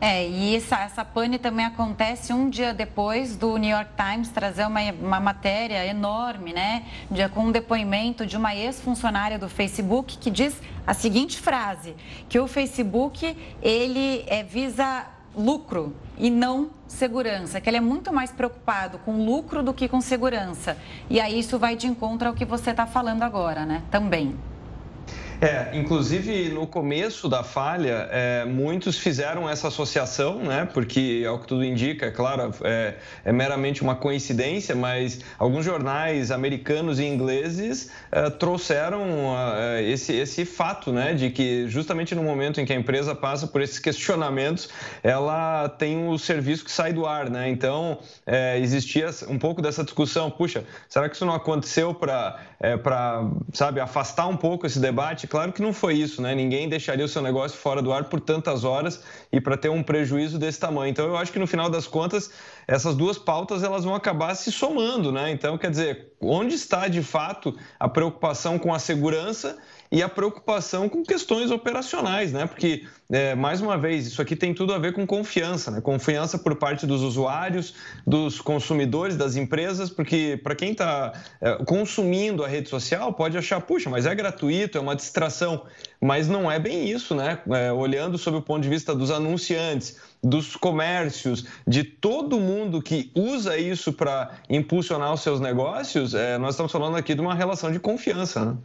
[0.04, 4.66] É, e essa, essa pane também acontece um dia depois do New York Times trazer
[4.66, 6.86] uma, uma matéria enorme, né?
[7.10, 11.96] De, com um depoimento de uma ex-funcionária do Facebook que diz a seguinte frase,
[12.28, 18.32] que o Facebook, ele é, visa lucro e não segurança, que ele é muito mais
[18.32, 20.78] preocupado com lucro do que com segurança.
[21.12, 23.84] E aí isso vai de encontro ao que você está falando agora, né?
[23.92, 24.36] Também.
[25.44, 30.70] É, inclusive no começo da falha, é, muitos fizeram essa associação, né?
[30.72, 32.94] Porque, ao que tudo indica, é claro, é,
[33.26, 39.02] é meramente uma coincidência, mas alguns jornais americanos e ingleses é, trouxeram
[39.58, 41.16] é, esse, esse fato, né?
[41.16, 44.70] De que justamente no momento em que a empresa passa por esses questionamentos,
[45.02, 47.50] ela tem o serviço que sai do ar, né?
[47.50, 52.40] Então, é, existia um pouco dessa discussão, puxa, será que isso não aconteceu para,
[53.54, 55.28] sabe, afastar um pouco esse debate?
[55.28, 56.36] claro que não foi isso, né?
[56.36, 59.82] Ninguém deixaria o seu negócio fora do ar por tantas horas e para ter um
[59.82, 60.92] prejuízo desse tamanho.
[60.92, 62.32] Então, eu acho que no final das contas,
[62.68, 65.32] essas duas pautas elas vão acabar se somando, né?
[65.32, 69.58] Então, quer dizer, onde está de fato a preocupação com a segurança
[69.92, 72.46] e a preocupação com questões operacionais, né?
[72.46, 75.82] Porque, é, mais uma vez, isso aqui tem tudo a ver com confiança, né?
[75.82, 77.74] Confiança por parte dos usuários,
[78.08, 83.60] dos consumidores, das empresas, porque para quem está é, consumindo a rede social pode achar,
[83.60, 85.66] puxa, mas é gratuito, é uma distração,
[86.00, 87.40] mas não é bem isso, né?
[87.50, 93.12] É, olhando sob o ponto de vista dos anunciantes, dos comércios, de todo mundo que
[93.14, 97.74] usa isso para impulsionar os seus negócios, é, nós estamos falando aqui de uma relação
[97.74, 98.58] de confiança, né?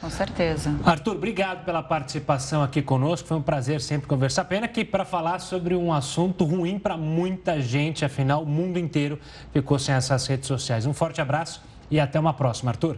[0.00, 0.74] Com certeza.
[0.82, 3.28] Arthur, obrigado pela participação aqui conosco.
[3.28, 4.46] Foi um prazer sempre conversar.
[4.46, 9.20] Pena que para falar sobre um assunto ruim para muita gente, afinal, o mundo inteiro
[9.52, 10.86] ficou sem essas redes sociais.
[10.86, 12.96] Um forte abraço e até uma próxima, Arthur.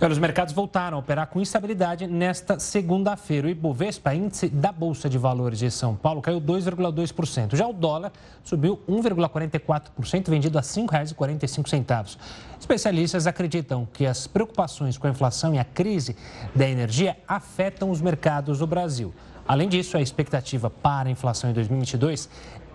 [0.00, 3.46] Os mercados voltaram a operar com instabilidade nesta segunda-feira.
[3.46, 7.56] O Ibovespa, índice da Bolsa de Valores de São Paulo, caiu 2,2%.
[7.56, 12.18] Já o dólar subiu 1,44%, vendido a R$ 5,45.
[12.60, 16.16] Especialistas acreditam que as preocupações com a inflação e a crise
[16.54, 19.14] da energia afetam os mercados do Brasil.
[19.48, 22.28] Além disso, a expectativa para a inflação em 2022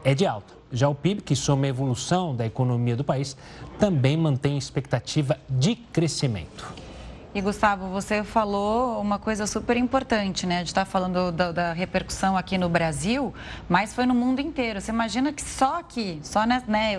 [0.03, 0.53] é de alta.
[0.71, 3.36] Já o PIB, que soma a evolução da economia do país,
[3.77, 6.88] também mantém expectativa de crescimento.
[7.31, 10.55] E Gustavo, você falou uma coisa super importante, né?
[10.55, 13.31] A gente está falando da, da, repercussão aqui no Brasil,
[13.69, 14.81] mas foi no mundo inteiro.
[14.81, 16.95] Você imagina que só aqui, só né, né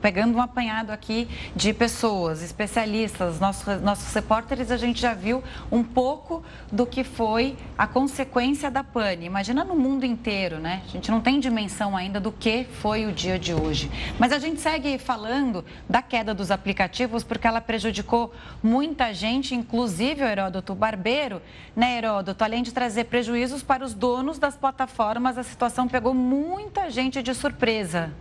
[0.00, 5.84] pegando um apanhado aqui de pessoas, especialistas, nossos, nossos repórteres, a gente já viu um
[5.84, 9.26] pouco do que foi a consequência da pane.
[9.26, 10.80] Imagina no mundo inteiro, né?
[10.86, 13.90] A gente não tem dimensão ainda do que foi o dia de hoje.
[14.18, 20.22] Mas a gente segue falando da queda dos aplicativos porque ela prejudicou muita gente inclusive
[20.22, 21.42] o Heródoto Barbeiro,
[21.74, 26.90] né, Heródoto, além de trazer prejuízos para os donos das plataformas, a situação pegou muita
[26.90, 28.12] gente de surpresa.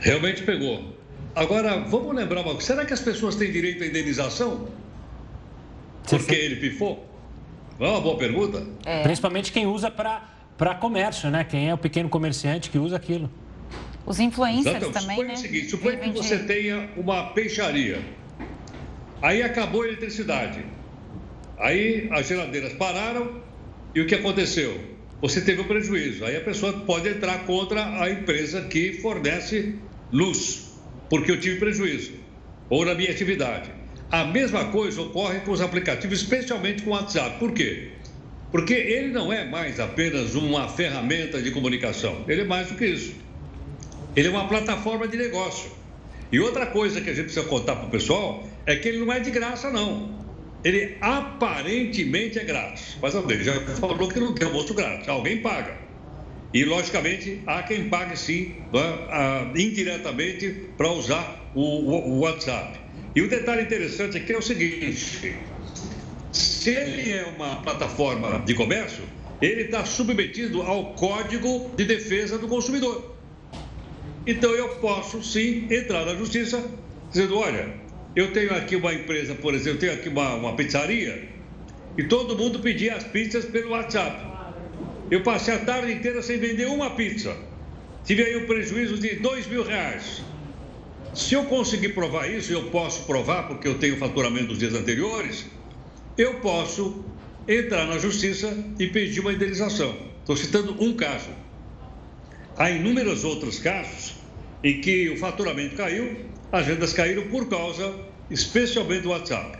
[0.00, 0.96] Realmente pegou.
[1.34, 4.68] Agora, vamos lembrar uma coisa: será que as pessoas têm direito à indenização?
[6.08, 7.06] Porque ele pifou?
[7.78, 8.66] É uma boa pergunta?
[8.84, 9.02] É.
[9.02, 11.44] Principalmente quem usa para comércio, né?
[11.44, 13.30] Quem é o pequeno comerciante que usa aquilo.
[14.04, 14.92] Os influencers Exato.
[14.92, 15.34] também, suponha né?
[15.34, 18.00] o seguinte, suponha que você tenha uma peixaria
[19.20, 20.64] Aí acabou a eletricidade.
[21.58, 23.40] Aí as geladeiras pararam
[23.94, 24.78] e o que aconteceu?
[25.20, 26.24] Você teve um prejuízo.
[26.24, 29.74] Aí a pessoa pode entrar contra a empresa que fornece
[30.12, 30.72] luz,
[31.10, 32.12] porque eu tive prejuízo,
[32.70, 33.70] ou na minha atividade.
[34.10, 37.38] A mesma coisa ocorre com os aplicativos, especialmente com o WhatsApp.
[37.38, 37.88] Por quê?
[38.52, 42.86] Porque ele não é mais apenas uma ferramenta de comunicação, ele é mais do que
[42.86, 43.14] isso.
[44.16, 45.70] Ele é uma plataforma de negócio.
[46.30, 49.10] E outra coisa que a gente precisa contar para o pessoal é que ele não
[49.10, 50.10] é de graça, não.
[50.62, 52.98] Ele aparentemente é grátis.
[53.00, 55.08] Mas alguém já falou que não tem almoço grátis.
[55.08, 55.74] Alguém paga.
[56.52, 62.78] E, logicamente, há quem pague sim, né, indiretamente, para usar o WhatsApp.
[63.16, 65.34] E o detalhe interessante aqui é o seguinte:
[66.30, 69.04] se ele é uma plataforma de comércio,
[69.40, 73.16] ele está submetido ao Código de Defesa do Consumidor.
[74.26, 76.62] Então eu posso sim entrar na justiça
[77.10, 81.28] dizendo: olha, eu tenho aqui uma empresa, por exemplo, eu tenho aqui uma, uma pizzaria
[81.96, 84.26] e todo mundo pedia as pizzas pelo WhatsApp.
[85.10, 87.36] Eu passei a tarde inteira sem vender uma pizza.
[88.04, 90.22] Tive aí um prejuízo de dois mil reais.
[91.14, 95.46] Se eu conseguir provar isso, eu posso provar, porque eu tenho faturamento dos dias anteriores,
[96.16, 97.04] eu posso
[97.46, 99.96] entrar na justiça e pedir uma indenização.
[100.20, 101.30] Estou citando um caso.
[102.56, 104.16] Há inúmeros outros casos
[104.62, 106.16] em que o faturamento caiu,
[106.52, 107.94] as vendas caíram por causa,
[108.30, 109.58] especialmente do WhatsApp.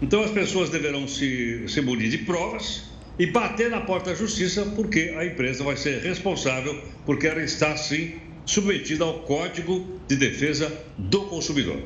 [0.00, 2.84] Então as pessoas deverão se, se munir de provas
[3.18, 7.76] e bater na porta da justiça, porque a empresa vai ser responsável, porque ela está,
[7.76, 8.14] sim,
[8.46, 11.82] submetida ao Código de Defesa do Consumidor.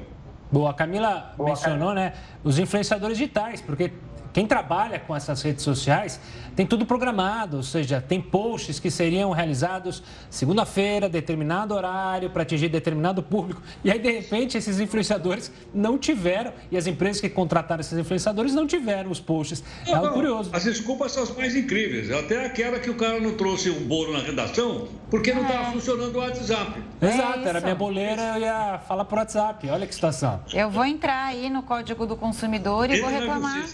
[0.50, 2.12] Boa, a Camila Boa, mencionou, né,
[2.44, 3.90] os influenciadores digitais, porque
[4.32, 6.18] Quem trabalha com essas redes sociais
[6.56, 12.68] tem tudo programado, ou seja, tem posts que seriam realizados segunda-feira, determinado horário, para atingir
[12.68, 13.62] determinado público.
[13.84, 18.54] E aí, de repente, esses influenciadores não tiveram, e as empresas que contrataram esses influenciadores
[18.54, 19.62] não tiveram os posts.
[19.86, 20.50] É algo curioso.
[20.52, 22.10] As desculpas são as mais incríveis.
[22.10, 25.72] Até aquela que o cara não trouxe um bolo na redação porque não estava é.
[25.72, 26.82] funcionando o WhatsApp.
[27.02, 29.68] Exato, é era minha boleira, eu ia falar por WhatsApp.
[29.68, 30.40] Olha que situação.
[30.54, 33.68] Eu vou entrar aí no Código do Consumidor e Entra vou reclamar.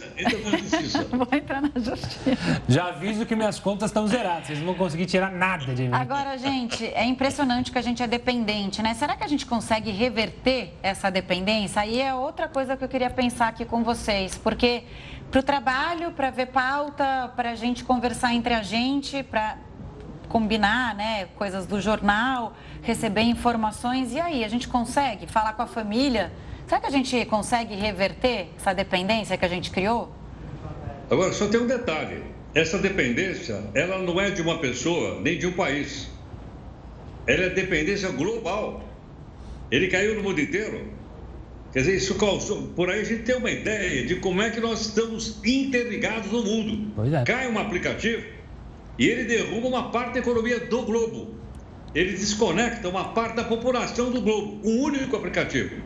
[1.11, 2.63] Vou entrar na justiça.
[2.69, 5.95] Já aviso que minhas contas estão zeradas, vocês não vão conseguir tirar nada de mim.
[5.95, 8.95] Agora, gente, é impressionante que a gente é dependente, né?
[8.95, 11.83] Será que a gente consegue reverter essa dependência?
[11.83, 14.85] Aí é outra coisa que eu queria pensar aqui com vocês, porque
[15.31, 19.59] para o trabalho, para ver pauta, para a gente conversar entre a gente, para
[20.29, 24.13] combinar, né, coisas do jornal, receber informações.
[24.13, 26.33] E aí, a gente consegue falar com a família?
[26.67, 30.13] Será que a gente consegue reverter essa dependência que a gente criou?
[31.11, 32.23] Agora, só tem um detalhe.
[32.55, 36.09] Essa dependência, ela não é de uma pessoa nem de um país.
[37.27, 38.89] Ela é dependência global.
[39.71, 40.89] Ele caiu no mundo inteiro.
[41.73, 42.69] Quer dizer, isso causou.
[42.69, 46.43] Por aí a gente tem uma ideia de como é que nós estamos interligados no
[46.43, 46.91] mundo.
[47.15, 47.25] É.
[47.25, 48.25] Cai um aplicativo
[48.99, 51.35] e ele derruba uma parte da economia do globo.
[51.95, 54.61] Ele desconecta uma parte da população do globo.
[54.65, 55.77] Um único aplicativo.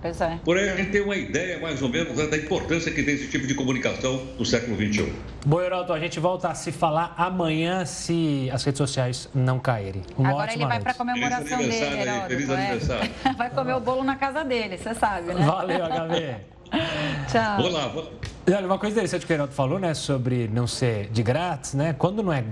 [0.00, 0.38] Pois é.
[0.44, 3.28] Por aí a gente tem uma ideia, mais ou menos, da importância que tem esse
[3.28, 5.12] tipo de comunicação no século XXI.
[5.44, 10.02] Bom, Heraldo, a gente volta a se falar amanhã se as redes sociais não caírem.
[10.16, 12.28] Uma Agora ele vai para a comemoração dele, Heraldo.
[12.28, 12.54] Feliz é?
[12.54, 13.10] aniversário.
[13.36, 15.44] Vai comer o bolo na casa dele, você sabe, né?
[15.44, 16.36] Valeu, HB.
[17.30, 17.62] Tchau.
[17.62, 18.12] Vou lá, vou
[18.46, 21.94] Olha, uma coisa interessante que o Heraldo falou, né, sobre não ser de grátis, né?
[21.96, 22.44] Quando não é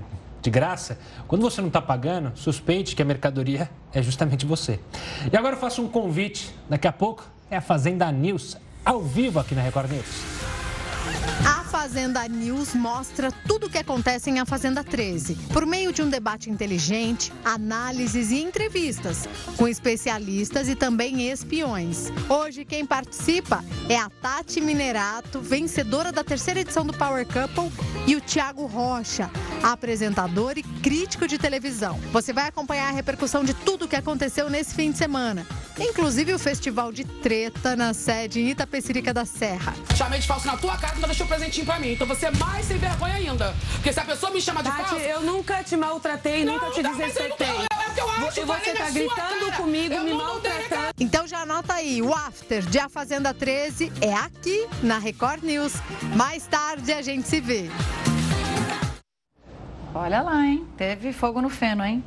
[0.42, 4.78] de graça, quando você não está pagando, suspeite que a mercadoria é justamente você.
[5.32, 6.54] E agora eu faço um convite.
[6.68, 10.06] Daqui a pouco é a Fazenda News, ao vivo aqui na Record News.
[11.46, 16.00] A Fazenda News mostra tudo o que acontece em A Fazenda 13, por meio de
[16.00, 22.10] um debate inteligente, análises e entrevistas, com especialistas e também espiões.
[22.30, 27.70] Hoje, quem participa é a Tati Minerato, vencedora da terceira edição do Power Couple,
[28.06, 29.30] e o Tiago Rocha,
[29.62, 32.00] apresentador e crítico de televisão.
[32.10, 35.46] Você vai acompanhar a repercussão de tudo o que aconteceu nesse fim de semana,
[35.78, 39.74] inclusive o Festival de Treta na sede em Itapecerica da Serra.
[39.94, 41.92] Chamei de falso na tua cara, tu deixou presentinho pra mim.
[41.92, 43.54] Então você é mais sem vergonha ainda.
[43.74, 45.04] Porque se a pessoa me chama de Tati, falso...
[45.04, 47.48] eu nunca te maltratei, não, nunca te desrespeitei.
[47.48, 50.94] É o que eu acho, E você tá gritando comigo, eu me maltratando.
[50.98, 55.74] Então já anota aí, o After de A Fazenda 13 é aqui na Record News.
[56.14, 57.68] Mais tarde a gente se vê.
[59.98, 60.66] Olha lá, hein?
[60.76, 62.04] Teve fogo no feno, hein?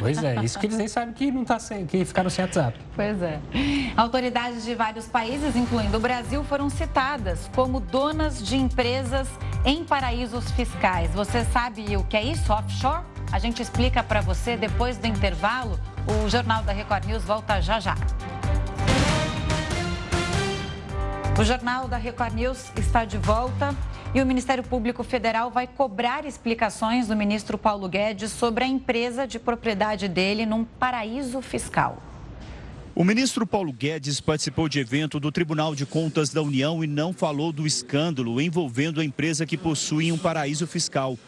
[0.00, 2.78] Pois é, isso que eles nem sabem que não tá sem, que ficaram sem WhatsApp.
[2.94, 3.38] Pois é.
[3.94, 9.28] Autoridades de vários países, incluindo o Brasil, foram citadas como donas de empresas
[9.66, 11.10] em paraísos fiscais.
[11.12, 13.04] Você sabe o que é isso, offshore?
[13.30, 15.78] A gente explica para você depois do intervalo.
[16.24, 17.96] O Jornal da Record News volta já já.
[21.38, 23.74] O Jornal da Record News está de volta.
[24.14, 29.26] E o Ministério Público Federal vai cobrar explicações do ministro Paulo Guedes sobre a empresa
[29.26, 32.02] de propriedade dele num paraíso fiscal.
[32.94, 37.12] O ministro Paulo Guedes participou de evento do Tribunal de Contas da União e não
[37.12, 41.18] falou do escândalo envolvendo a empresa que possui um paraíso fiscal.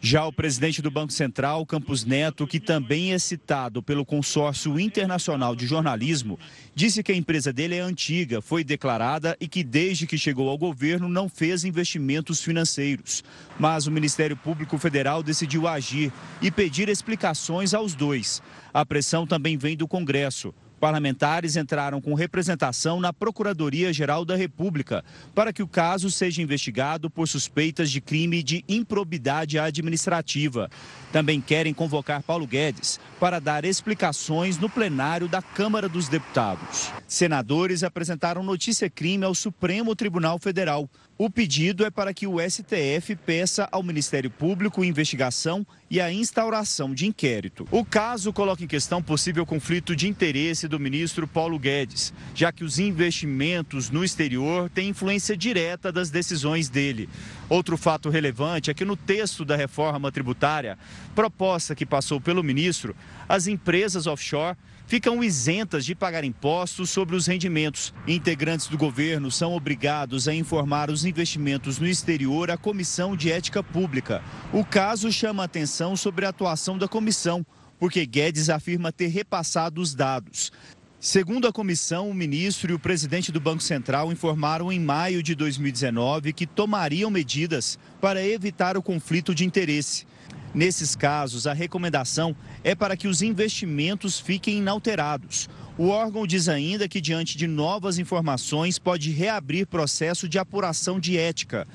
[0.00, 5.56] Já o presidente do Banco Central, Campos Neto, que também é citado pelo Consórcio Internacional
[5.56, 6.38] de Jornalismo,
[6.72, 10.56] disse que a empresa dele é antiga, foi declarada e que desde que chegou ao
[10.56, 13.24] governo não fez investimentos financeiros.
[13.58, 18.40] Mas o Ministério Público Federal decidiu agir e pedir explicações aos dois.
[18.72, 20.54] A pressão também vem do Congresso.
[20.78, 25.04] Parlamentares entraram com representação na Procuradoria-Geral da República
[25.34, 30.70] para que o caso seja investigado por suspeitas de crime de improbidade administrativa.
[31.12, 36.92] Também querem convocar Paulo Guedes para dar explicações no plenário da Câmara dos Deputados.
[37.06, 40.88] Senadores apresentaram notícia-crime ao Supremo Tribunal Federal.
[41.20, 46.94] O pedido é para que o STF peça ao Ministério Público investigação e a instauração
[46.94, 47.66] de inquérito.
[47.72, 52.62] O caso coloca em questão possível conflito de interesse do ministro Paulo Guedes, já que
[52.62, 57.08] os investimentos no exterior têm influência direta das decisões dele.
[57.48, 60.78] Outro fato relevante é que no texto da reforma tributária,
[61.16, 62.94] proposta que passou pelo ministro,
[63.28, 64.56] as empresas offshore
[64.88, 67.92] ficam isentas de pagar impostos sobre os rendimentos.
[68.06, 73.62] Integrantes do governo são obrigados a informar os investimentos no exterior à Comissão de Ética
[73.62, 74.22] Pública.
[74.50, 77.44] O caso chama atenção sobre a atuação da comissão,
[77.78, 80.50] porque Guedes afirma ter repassado os dados.
[80.98, 85.34] Segundo a comissão, o ministro e o presidente do Banco Central informaram em maio de
[85.34, 90.06] 2019 que tomariam medidas para evitar o conflito de interesse.
[90.54, 92.34] Nesses casos, a recomendação
[92.64, 95.48] é para que os investimentos fiquem inalterados.
[95.76, 101.16] O órgão diz ainda que, diante de novas informações, pode reabrir processo de apuração de
[101.16, 101.68] ética.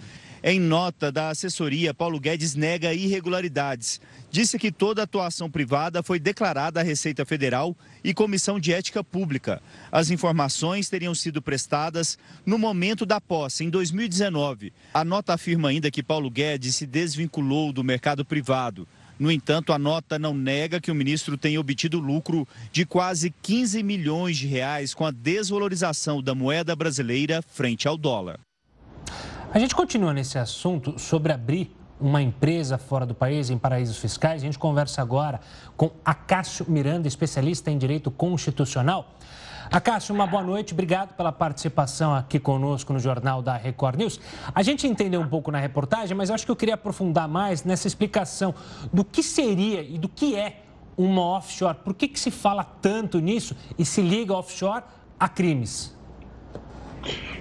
[0.45, 4.01] Em nota da assessoria, Paulo Guedes nega irregularidades.
[4.29, 7.73] Disse que toda atuação privada foi declarada à Receita Federal
[8.03, 9.61] e Comissão de Ética Pública.
[9.89, 14.73] As informações teriam sido prestadas no momento da posse, em 2019.
[14.93, 18.85] A nota afirma ainda que Paulo Guedes se desvinculou do mercado privado.
[19.17, 23.81] No entanto, a nota não nega que o ministro tenha obtido lucro de quase 15
[23.81, 28.41] milhões de reais com a desvalorização da moeda brasileira frente ao dólar.
[29.54, 34.41] A gente continua nesse assunto sobre abrir uma empresa fora do país, em paraísos fiscais.
[34.41, 35.39] A gente conversa agora
[35.78, 39.14] com Acácio Miranda, especialista em direito constitucional.
[39.72, 44.20] Acácio, uma boa noite, obrigado pela participação aqui conosco no Jornal da Record News.
[44.56, 47.64] A gente entendeu um pouco na reportagem, mas eu acho que eu queria aprofundar mais
[47.64, 48.56] nessa explicação
[48.91, 50.64] do que seria e do que é
[50.97, 51.78] uma offshore.
[51.78, 54.84] Por que, que se fala tanto nisso e se liga offshore
[55.20, 55.93] a crimes?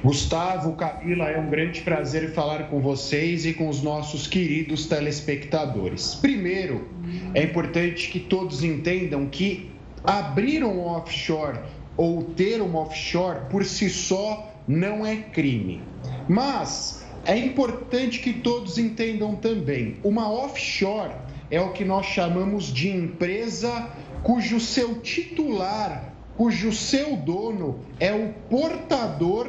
[0.03, 6.17] Gustavo, Camila, é um grande prazer falar com vocês e com os nossos queridos telespectadores.
[6.17, 6.89] Primeiro,
[7.35, 9.71] é importante que todos entendam que
[10.03, 11.61] abrir um offshore
[11.97, 15.81] ou ter um offshore por si só não é crime.
[16.29, 21.13] Mas é importante que todos entendam também: uma offshore
[21.51, 23.91] é o que nós chamamos de empresa
[24.23, 29.49] cujo seu titular, cujo seu dono é o portador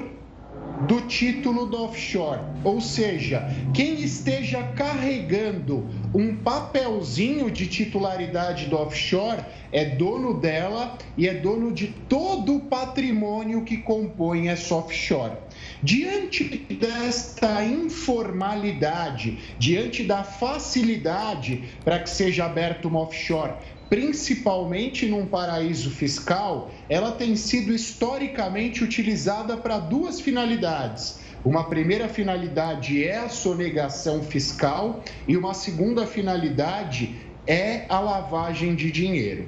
[0.88, 2.42] do título do offshore.
[2.64, 11.28] Ou seja, quem esteja carregando um papelzinho de titularidade do offshore é dono dela e
[11.28, 15.34] é dono de todo o patrimônio que compõe essa offshore.
[15.82, 23.54] Diante desta informalidade, diante da facilidade para que seja aberto uma offshore,
[23.94, 31.20] principalmente num paraíso fiscal, ela tem sido historicamente utilizada para duas finalidades.
[31.46, 37.16] Uma primeira finalidade é a sonegação fiscal e uma segunda finalidade
[37.46, 39.48] é a lavagem de dinheiro.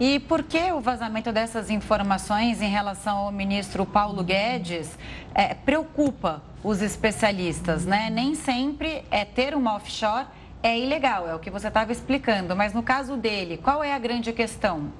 [0.00, 4.98] E por que o vazamento dessas informações em relação ao ministro Paulo Guedes
[5.32, 7.86] é, preocupa os especialistas?
[7.86, 8.10] Né?
[8.10, 10.26] Nem sempre é ter uma offshore
[10.62, 12.54] é ilegal, é o que você estava explicando.
[12.54, 14.92] Mas no caso dele, qual é a grande questão?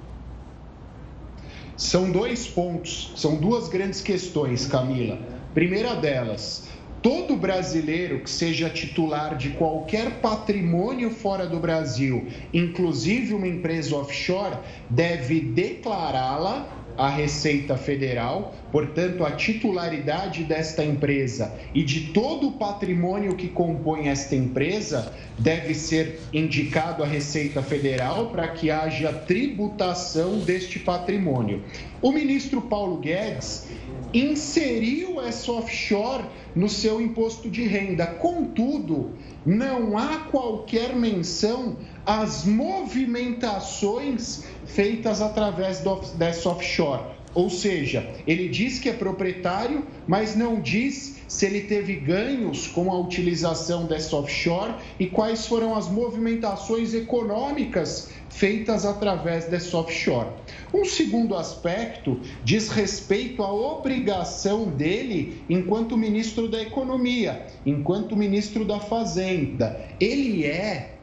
[1.77, 5.17] São dois pontos, são duas grandes questões, Camila.
[5.53, 6.67] Primeira delas,
[7.01, 14.57] todo brasileiro que seja titular de qualquer patrimônio fora do Brasil, inclusive uma empresa offshore,
[14.89, 23.35] deve declará-la à Receita Federal, portanto, a titularidade desta empresa e de todo o patrimônio
[23.35, 30.79] que compõe esta empresa deve ser indicado à Receita Federal para que haja tributação deste
[30.79, 31.63] patrimônio.
[32.01, 33.67] O ministro Paulo Guedes
[34.13, 36.25] inseriu essa offshore
[36.55, 38.05] no seu imposto de renda.
[38.05, 39.11] Contudo,
[39.45, 47.21] não há qualquer menção às movimentações feitas através do, dessa offshore.
[47.33, 52.91] Ou seja, ele diz que é proprietário, mas não diz se ele teve ganhos com
[52.91, 60.27] a utilização dessa offshore e quais foram as movimentações econômicas feitas através dessa offshore.
[60.73, 68.81] Um segundo aspecto diz respeito à obrigação dele enquanto ministro da Economia, enquanto ministro da
[68.81, 69.79] Fazenda.
[70.01, 70.95] Ele é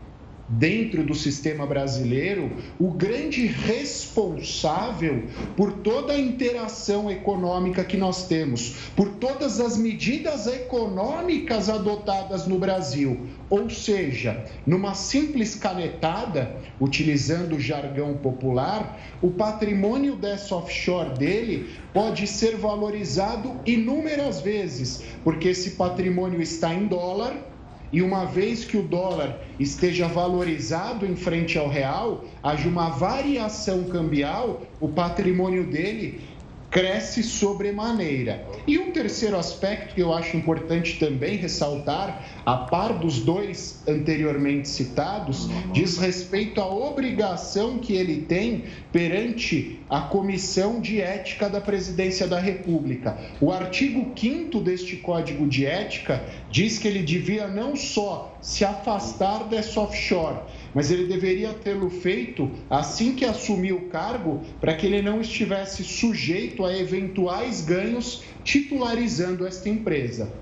[0.48, 5.24] dentro do sistema brasileiro, o grande responsável
[5.56, 12.58] por toda a interação econômica que nós temos, por todas as medidas econômicas adotadas no
[12.58, 13.26] Brasil.
[13.50, 22.26] Ou seja, numa simples canetada, utilizando o jargão popular, o patrimônio dessa offshore dele pode
[22.26, 27.47] ser valorizado inúmeras vezes, porque esse patrimônio está em dólar
[27.92, 33.84] e uma vez que o dólar esteja valorizado em frente ao real, haja uma variação
[33.84, 36.37] cambial, o patrimônio dele
[36.70, 38.46] cresce sobremaneira.
[38.66, 44.68] E um terceiro aspecto que eu acho importante também ressaltar, a par dos dois anteriormente
[44.68, 52.26] citados, diz respeito à obrigação que ele tem perante a Comissão de Ética da Presidência
[52.26, 53.16] da República.
[53.40, 59.44] O artigo 5 deste Código de Ética diz que ele devia não só se afastar
[59.44, 60.38] dessa offshore,
[60.78, 65.82] mas ele deveria tê-lo feito assim que assumiu o cargo, para que ele não estivesse
[65.82, 70.32] sujeito a eventuais ganhos titularizando esta empresa.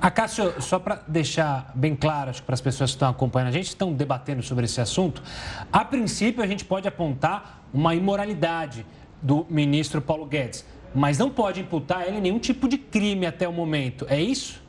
[0.00, 3.92] Acácio, só para deixar bem claro para as pessoas que estão acompanhando a gente, estão
[3.92, 5.22] debatendo sobre esse assunto,
[5.70, 8.86] a princípio a gente pode apontar uma imoralidade
[9.20, 10.64] do ministro Paulo Guedes,
[10.94, 14.62] mas não pode imputar a ele nenhum tipo de crime até o momento, é isso?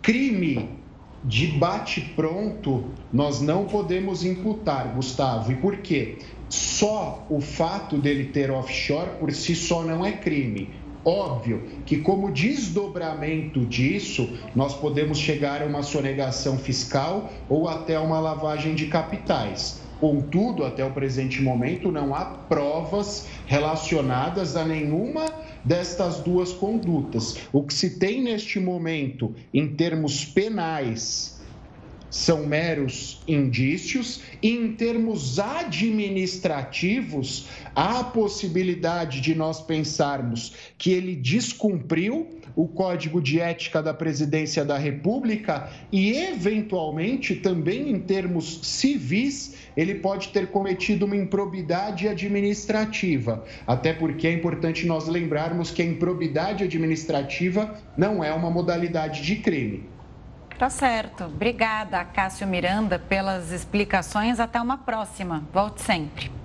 [0.00, 0.81] Crime
[1.24, 5.52] de bate-pronto nós não podemos imputar, Gustavo.
[5.52, 6.18] E por quê?
[6.48, 12.30] Só o fato dele ter offshore por si só não é crime Óbvio que, como
[12.30, 19.82] desdobramento disso, nós podemos chegar a uma sonegação fiscal ou até uma lavagem de capitais.
[19.98, 25.26] Contudo, até o presente momento, não há provas relacionadas a nenhuma
[25.62, 27.36] destas duas condutas.
[27.52, 31.38] O que se tem neste momento, em termos penais,
[32.08, 37.44] são meros indícios, e em termos administrativos,
[37.74, 44.64] há a possibilidade de nós pensarmos que ele descumpriu o Código de Ética da Presidência
[44.64, 53.44] da República e, eventualmente, também em termos civis, ele pode ter cometido uma improbidade administrativa.
[53.66, 59.36] Até porque é importante nós lembrarmos que a improbidade administrativa não é uma modalidade de
[59.36, 59.88] crime.
[60.58, 61.24] Tá certo.
[61.24, 64.38] Obrigada, Cássio Miranda, pelas explicações.
[64.38, 65.42] Até uma próxima.
[65.52, 66.41] Volte sempre.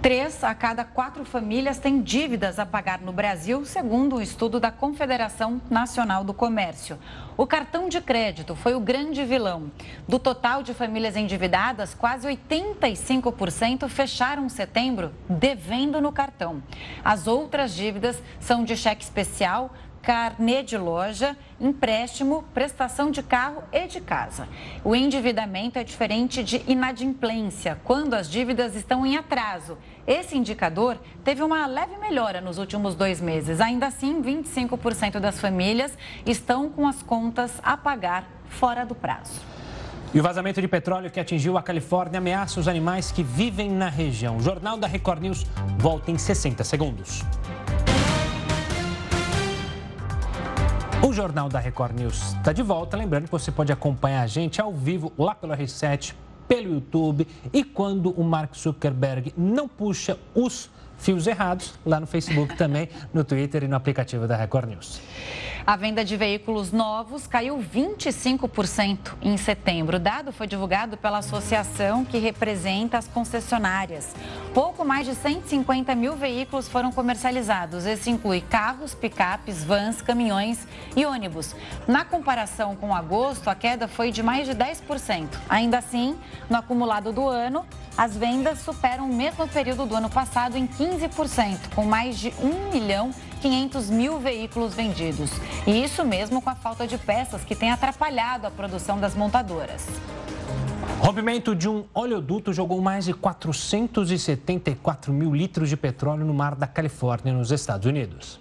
[0.00, 4.70] Três a cada quatro famílias têm dívidas a pagar no Brasil, segundo um estudo da
[4.70, 6.96] Confederação Nacional do Comércio.
[7.36, 9.72] O cartão de crédito foi o grande vilão.
[10.06, 16.62] Do total de famílias endividadas, quase 85% fecharam setembro devendo no cartão.
[17.04, 19.74] As outras dívidas são de cheque especial,
[20.08, 24.48] carnê de loja, empréstimo, prestação de carro e de casa.
[24.82, 29.76] O endividamento é diferente de inadimplência, quando as dívidas estão em atraso.
[30.06, 33.60] Esse indicador teve uma leve melhora nos últimos dois meses.
[33.60, 35.92] Ainda assim, 25% das famílias
[36.24, 39.42] estão com as contas a pagar fora do prazo.
[40.14, 43.90] E o vazamento de petróleo que atingiu a Califórnia ameaça os animais que vivem na
[43.90, 44.38] região.
[44.38, 45.44] O Jornal da Record News
[45.76, 47.22] volta em 60 segundos.
[51.00, 52.96] O Jornal da Record News está de volta.
[52.96, 56.12] Lembrando que você pode acompanhar a gente ao vivo lá pelo R7,
[56.48, 60.68] pelo YouTube e quando o Mark Zuckerberg não puxa os
[60.98, 65.00] fios errados, lá no Facebook também, no Twitter e no aplicativo da Record News.
[65.68, 69.98] A venda de veículos novos caiu 25% em setembro.
[69.98, 74.16] O dado foi divulgado pela associação que representa as concessionárias.
[74.54, 77.84] Pouco mais de 150 mil veículos foram comercializados.
[77.84, 80.66] Esse inclui carros, picapes, vans, caminhões
[80.96, 81.54] e ônibus.
[81.86, 85.28] Na comparação com agosto, a queda foi de mais de 10%.
[85.50, 86.16] Ainda assim,
[86.48, 91.74] no acumulado do ano, as vendas superam o mesmo período do ano passado em 15%,
[91.74, 95.30] com mais de 1 milhão 500 mil veículos vendidos.
[95.66, 99.86] E isso mesmo com a falta de peças que tem atrapalhado a produção das montadoras.
[101.00, 106.66] Rompimento de um oleoduto jogou mais de 474 mil litros de petróleo no mar da
[106.66, 108.40] Califórnia, nos Estados Unidos.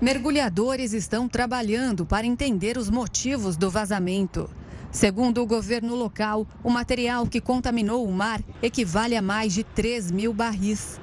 [0.00, 4.50] Mergulhadores estão trabalhando para entender os motivos do vazamento.
[4.90, 10.10] Segundo o governo local, o material que contaminou o mar equivale a mais de 3
[10.10, 11.00] mil barris.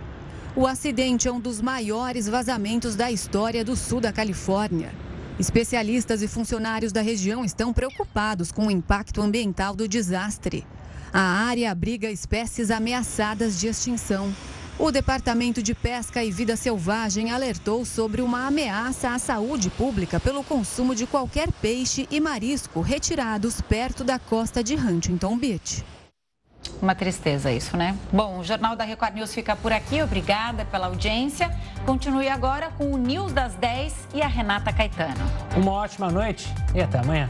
[0.55, 4.93] O acidente é um dos maiores vazamentos da história do sul da Califórnia.
[5.39, 10.63] Especialistas e funcionários da região estão preocupados com o impacto ambiental do desastre.
[11.11, 14.31] A área abriga espécies ameaçadas de extinção.
[14.77, 20.43] O Departamento de Pesca e Vida Selvagem alertou sobre uma ameaça à saúde pública pelo
[20.43, 25.83] consumo de qualquer peixe e marisco retirados perto da costa de Huntington Beach.
[26.81, 27.95] Uma tristeza isso, né?
[28.11, 30.01] Bom, o Jornal da Record News fica por aqui.
[30.01, 31.49] Obrigada pela audiência.
[31.85, 35.23] Continue agora com o News das 10 e a Renata Caetano.
[35.55, 37.29] Uma ótima noite e até amanhã.